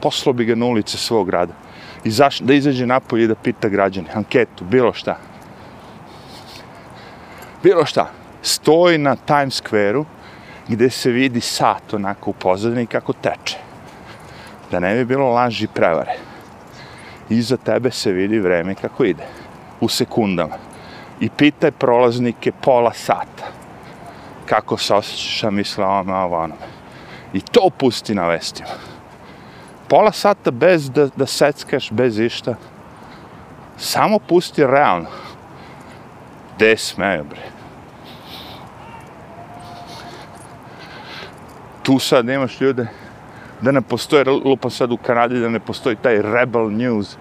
[0.02, 1.54] Poslo bi ga na ulice svog grada
[2.04, 5.18] izaš, da izađe napolje i da pita građane, anketu, bilo šta.
[7.64, 8.10] Bilo šta.
[8.42, 10.06] Stoji na Times Square-u
[10.68, 13.58] gde se vidi sat onako u pozadini kako teče.
[14.72, 16.16] Da ne bi bilo laži prevare.
[17.30, 19.24] Iza tebe se vidi vreme kako ide.
[19.82, 20.58] U sekundama.
[21.20, 23.61] I pitaj prolaznike pola sata
[24.46, 26.56] kako se osjećaš, a misle ovo, ono.
[27.34, 28.70] I to pusti na vestima.
[29.88, 32.56] Pola sata bez da, da seckaš, bez išta.
[33.78, 35.10] Samo pusti realno.
[36.56, 37.42] Gde smeju, bre.
[41.84, 42.88] Tu sad imaš ljude
[43.62, 47.18] da ne postoje, lupa sad u Kanadi, da ne postoji taj rebel news.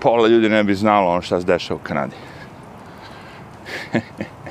[0.00, 2.16] Pola ljudi ne bi znalo ono šta se dešava u Kanadi.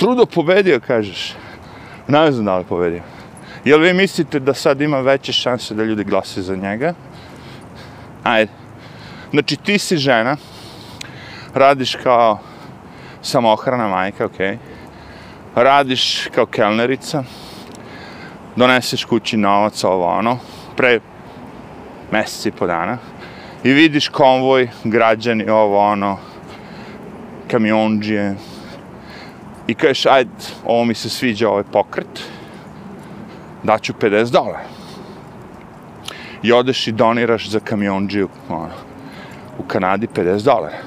[0.00, 1.34] Trudo pobedio, kažeš.
[2.08, 3.02] Ne znam da li pobedio.
[3.64, 6.94] Jel vi mislite da sad ima veće šanse da ljudi glase za njega?
[8.24, 8.52] Ajde.
[9.30, 10.36] Znači, ti si žena,
[11.54, 12.38] radiš kao
[13.22, 14.46] samohrana majka, okej.
[14.46, 14.56] Okay.
[15.54, 17.24] Radiš kao kelnerica,
[18.56, 20.38] doneseš kući novac, ovo ono,
[20.76, 21.00] pre
[22.12, 22.98] meseci i po dana,
[23.64, 26.18] i vidiš konvoj, građani, ovo ono,
[27.50, 28.36] kamionđije,
[29.70, 30.30] i kažeš, ajde,
[30.64, 32.22] ovo mi se sviđa, ovaj pokret,
[33.62, 34.64] daću 50 dolara.
[36.42, 38.70] I odeš i doniraš za kamionđiju, ono,
[39.58, 40.78] u Kanadi 50 dolara.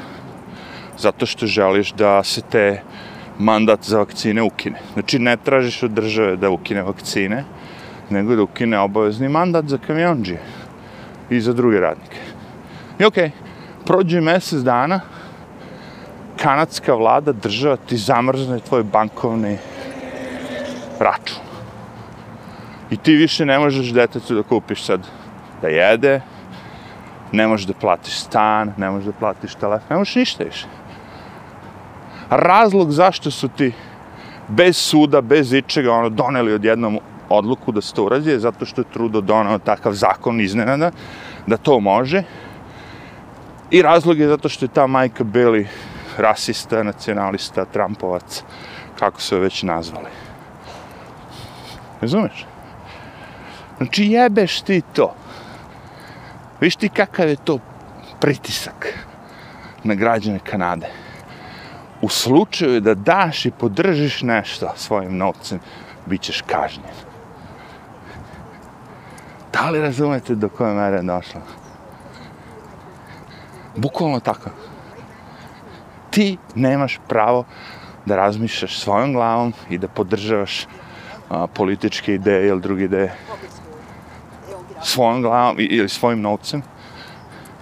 [0.98, 2.82] Zato što želiš da se te
[3.40, 4.80] mandat za vakcine ukine.
[4.94, 7.44] Znači, ne tražiš od države da ukine vakcine,
[8.10, 10.42] nego da ukine obavezni mandat za kamionđije
[11.30, 12.20] i za druge radnike.
[13.00, 15.00] I okej, okay, prođe mesec dana,
[16.44, 19.58] kanadska vlada, država ti zamrzne tvoj bankovni
[21.00, 21.44] račun.
[22.92, 25.08] I ti više ne možeš detetu da kupiš sad
[25.62, 26.22] da jede,
[27.32, 30.68] ne možeš da platiš stan, ne možeš da platiš telefon, ne možeš ništa više.
[32.30, 33.72] Razlog zašto su ti
[34.48, 38.82] bez suda, bez ičega, ono, doneli odjednom odluku da se to urazi je zato što
[38.82, 40.92] je Trudo donao takav zakon iznenada
[41.48, 42.24] da to može.
[43.72, 45.68] I razlog je zato što je ta majka bili
[46.18, 48.44] rasista, nacionalista, Trumpovac,
[49.00, 50.10] kako se već nazvali.
[52.02, 52.46] Razumeš?
[53.78, 55.16] Znači jebeš ti to.
[56.62, 57.60] Viš ti kakav je to
[58.20, 59.00] pritisak
[59.84, 60.88] na građane Kanade.
[62.02, 65.60] U slučaju da daš i podržiš nešto svojim novcem,
[66.06, 66.96] bit ćeš kažnjen.
[69.54, 71.42] Da li razumete do koje mere je došlo?
[73.76, 74.50] Bukvalno tako.
[76.14, 77.46] Ti nemaš pravo
[78.06, 80.66] da razmišljaš svojom glavom i da podržavaš
[81.30, 83.16] a, političke ideje ili druge ideje
[84.84, 86.62] svojom glavom ili svojim novcem.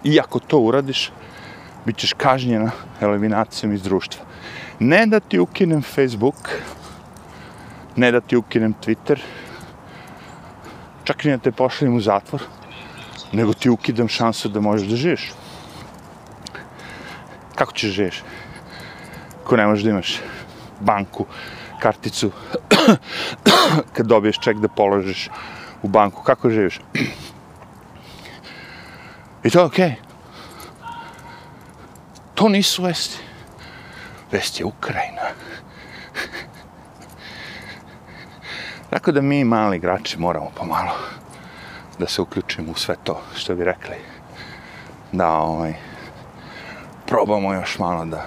[0.04, 1.12] I ako to uradiš,
[1.86, 2.72] bit ćeš kažnjena
[3.02, 4.26] eliminacijom iz društva.
[4.80, 6.50] Ne da ti ukinem Facebook,
[7.96, 9.20] ne da ti ukinem Twitter,
[11.04, 12.42] čak i da te pošaljem u zatvor,
[13.32, 15.32] nego ti ukidam šansu da možeš da živiš.
[17.56, 18.24] Kako ćeš živiš?
[19.44, 20.20] Ko ne možeš da imaš
[20.80, 21.26] banku,
[21.80, 22.32] karticu,
[23.94, 25.30] kad dobiješ ček da položiš
[25.82, 26.80] u banku, kako živiš?
[29.44, 29.90] I to je okej.
[29.90, 29.96] Okay.
[32.36, 33.18] To nisu vesti.
[34.32, 35.22] Vesti je Ukrajina.
[38.90, 40.92] Tako da mi mali igrači moramo pomalo
[42.00, 43.96] da se uključimo u sve to što bi rekli.
[45.12, 45.74] Da ovaj,
[47.12, 48.26] probamo još malo da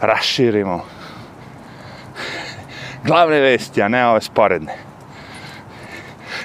[0.00, 0.84] raširimo
[3.04, 4.74] glavne vesti, a ne ove sporedne.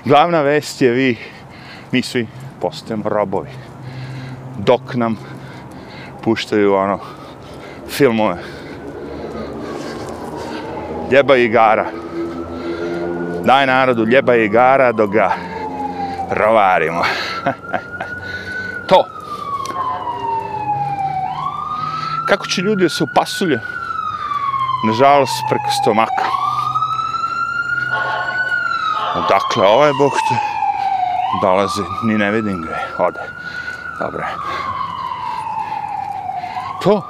[0.05, 1.17] Glavna vest je vi,
[1.91, 2.27] mi svi
[2.61, 3.49] postajemo robovi.
[4.57, 5.17] Dok nam
[6.23, 6.99] puštaju ono
[7.89, 8.37] filmove.
[11.11, 11.85] Ljeba igara.
[13.43, 15.31] Daj narodu ljeba igara dok ga
[16.31, 17.03] rovarimo.
[18.89, 19.05] to.
[22.33, 23.59] Kako će ljudi se upasulje?
[24.87, 26.25] Nažalost, preko stomaka.
[29.29, 30.35] Dakle, ovaj bog te
[31.41, 33.19] dolazi, ni ne vidim ga, ode.
[33.99, 34.25] Dobre.
[36.81, 37.01] To.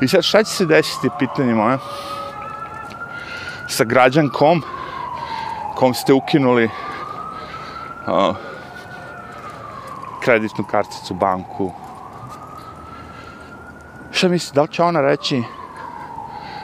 [0.00, 1.78] I sad šta će se desiti, pitanje moje,
[3.68, 4.62] sa građankom,
[5.74, 6.70] kom ste ukinuli
[8.06, 8.36] uh,
[10.20, 11.72] kreditnu karticu, banku.
[14.22, 15.42] Šta misli, da li će ona reći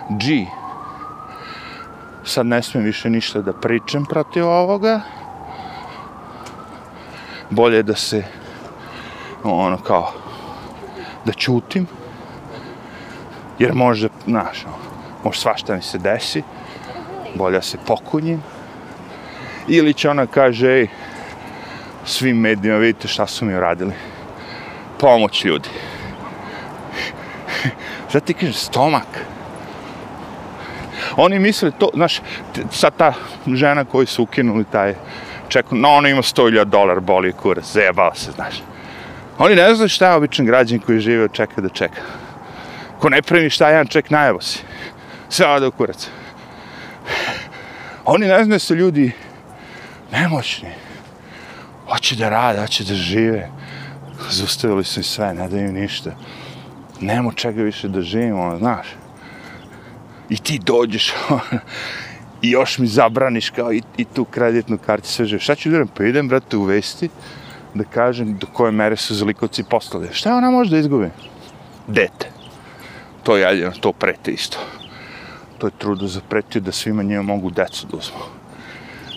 [0.09, 0.47] G,
[2.25, 5.01] sad ne smijem više ništa da pričam protiv ovoga,
[7.51, 8.23] bolje da se
[9.45, 10.13] ono kao
[11.25, 11.87] da čutim
[13.59, 14.77] jer može, znaš, ono,
[15.25, 16.43] može svašta mi se desi
[17.35, 18.43] bolje da se pokunjim
[19.69, 20.89] ili će ona kaže ej,
[22.05, 23.93] svim medijima vidite šta su mi uradili.
[25.01, 25.69] Pomoć ljudi
[28.09, 29.07] šta ti kažeš stomak
[31.17, 32.21] oni misle to, znaš,
[32.71, 33.13] sad ta
[33.47, 34.95] žena koju su ukinuli taj
[35.49, 38.63] ček, no ona ima 100.000 dolar, boli kurac, zajebao se, znaš.
[39.39, 42.03] Oni ne znaju šta je običan građan koji žive od čeka da čeka.
[42.99, 44.59] Ko ne primi šta jedan ček, najavo si.
[45.29, 46.09] Sve ode u kurac.
[48.05, 49.13] Oni ne znaju da su ljudi
[50.13, 50.71] nemoćni.
[51.89, 53.49] Hoće da rade, hoće da žive.
[54.31, 56.11] Zustavili su i sve, ne daju ništa.
[57.01, 58.87] Nemo čega više da živimo, ono, znaš.
[60.29, 61.61] I ti dođeš, ono,
[62.43, 65.41] i još mi zabraniš kao i, i tu kreditnu kartu sve žive.
[65.41, 67.09] Šta ću da Pa idem, brate, u vesti
[67.75, 70.09] da kažem do koje mere su zlikovci poslali.
[70.13, 71.11] Šta ona može da izgubi?
[71.87, 72.31] Dete.
[73.23, 74.59] To je jedino, to prete isto.
[75.59, 78.19] To je trudo zapretio da svima njima mogu decu da uzmu.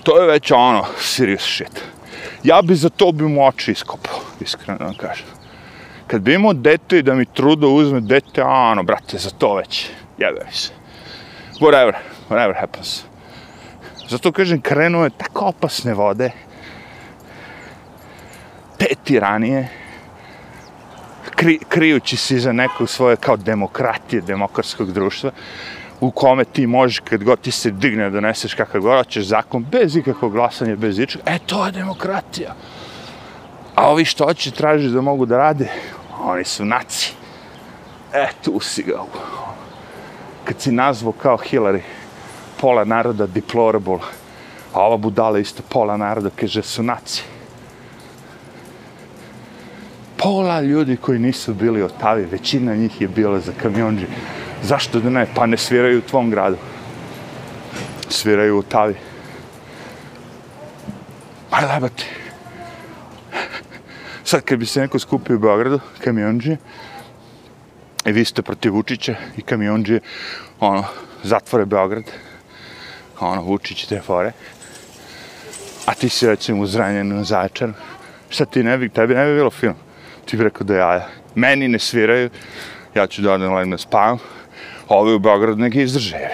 [0.04, 1.82] To je već ono, serious shit.
[2.44, 5.41] Ja bi za to bi mu oči iskopao, iskreno vam kažem.
[6.12, 9.90] Kad bi imao dete i da mi trudo uzme dete, ano, brate, za to već,
[10.18, 10.74] jebe mi se.
[11.60, 11.94] Whatever,
[12.30, 13.04] whatever happens.
[14.10, 16.32] Zato kažem, krenuo je tako opasne vode,
[18.80, 19.70] peti tiranije,
[21.36, 25.32] kri, krijući se za nekog svoje kao demokratije, demokratskog društva,
[26.00, 29.96] u kome ti možeš, kad god ti se digne, doneseš kakav god hoćeš zakon, bez
[29.96, 31.22] ikakvog glasanja, bez ičeg.
[31.26, 32.56] e, to je demokratija.
[33.76, 35.68] A ovi što hoće traži da mogu da rade,
[36.24, 37.14] oni su naci.
[38.14, 39.04] E, tu si ga.
[40.44, 41.82] Kad si nazvao kao Hillary,
[42.60, 44.00] pola naroda deplorable,
[44.74, 47.24] a ova budala isto pola naroda kaže su naci.
[50.18, 54.06] Pola ljudi koji nisu bili otavi, većina njih je bila za kamionđe.
[54.64, 55.28] Zašto da ne?
[55.36, 56.58] Pa ne sviraju u tvom gradu.
[58.10, 58.96] Sviraju u Otavi.
[61.52, 62.06] Aj lebati.
[64.32, 66.56] Sad kad bi se neko skupio u Beogradu, kamionđe,
[68.06, 70.00] i vi ste protiv Vučića i kamionđe,
[70.60, 70.84] ono,
[71.24, 72.04] zatvore Beograd,
[73.20, 74.32] ono, Vučić te fore,
[75.86, 77.74] a ti si recimo u Zranjenu, začaru,
[78.30, 79.76] šta ti ne bi, tebi ne bi bilo film?
[80.26, 82.30] Ti bi rekao da ja, meni ne sviraju,
[82.96, 84.18] ja ću da odem na spavam,
[84.88, 86.28] ovi u Beogradu neki izdržaju.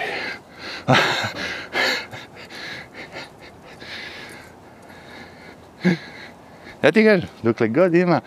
[6.82, 8.20] Ja ti kažem, dokle god ima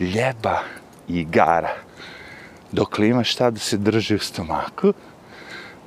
[0.00, 0.58] ljeba
[1.08, 1.74] i gara,
[2.72, 4.92] dokle ima šta da se drži u stomaku,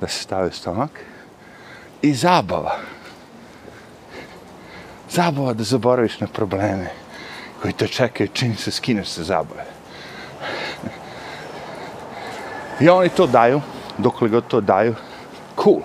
[0.00, 0.90] da se stavi u stomak,
[2.02, 2.78] i zabava.
[5.10, 6.90] Zabava da zaboraviš na probleme
[7.62, 9.64] koji te čekaju čim se skineš sa zabave.
[12.80, 13.60] I oni to daju,
[13.98, 14.94] dokle god to daju,
[15.62, 15.82] cool.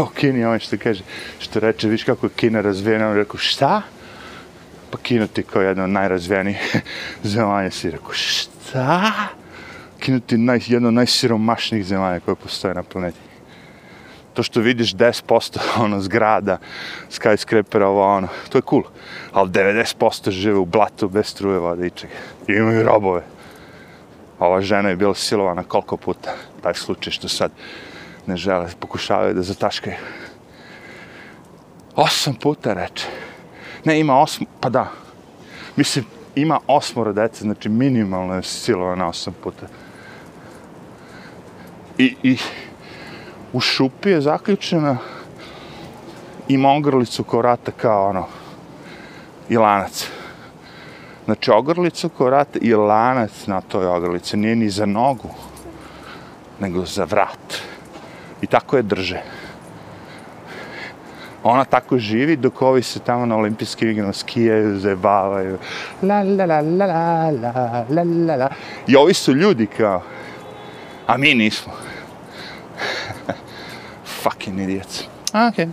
[0.00, 1.02] Kao Kini, on što kaže,
[1.38, 3.82] što reče, viš kako je Kina razvijena, on rekao, šta?
[4.90, 6.76] Pa Kina ti kao jedna od najrazvijenijih
[7.32, 9.12] zemalja si rekao, šta?
[9.98, 13.18] Kina ti naj, jedna od najsiromašnijih zemalja koje postoje na planeti.
[14.34, 16.58] To što vidiš 10% ono zgrada,
[17.10, 18.82] skyscrapera, ovo ono, to je cool.
[19.32, 22.14] Ali 90% žive u blatu bez struje vode i čega.
[22.48, 23.22] I imaju robove
[24.38, 27.50] ova žena je bila silovana koliko puta, taj slučaj što sad
[28.30, 29.96] ne žele, pokušavaju da zataškaju.
[31.96, 33.06] Osam puta reče.
[33.84, 34.90] Ne, ima osmo, pa da.
[35.76, 36.04] Mislim,
[36.34, 39.66] ima osmora dece, znači minimalno je silovana osam puta.
[41.98, 42.36] I, i
[43.52, 44.96] u šupi je zaključena
[46.48, 48.26] ima ogrlicu ko rata kao ono
[49.48, 50.08] i lanac.
[51.24, 54.36] Znači, ogrlicu ko rata i lanac na toj ogrlici.
[54.36, 55.28] Nije ni za nogu,
[56.60, 57.62] nego za vrat.
[58.42, 59.22] I tako je drže.
[61.42, 65.58] Ona tako živi dok ovi se tamo na olimpijskim igrama skijaju, zajebavaju.
[66.02, 68.48] La, la, la, la, la, la, la, la, la.
[68.86, 70.02] I ovi su ljudi kao,
[71.06, 71.72] a mi nismo.
[74.22, 75.02] Fucking idiots.
[75.32, 75.68] Okay.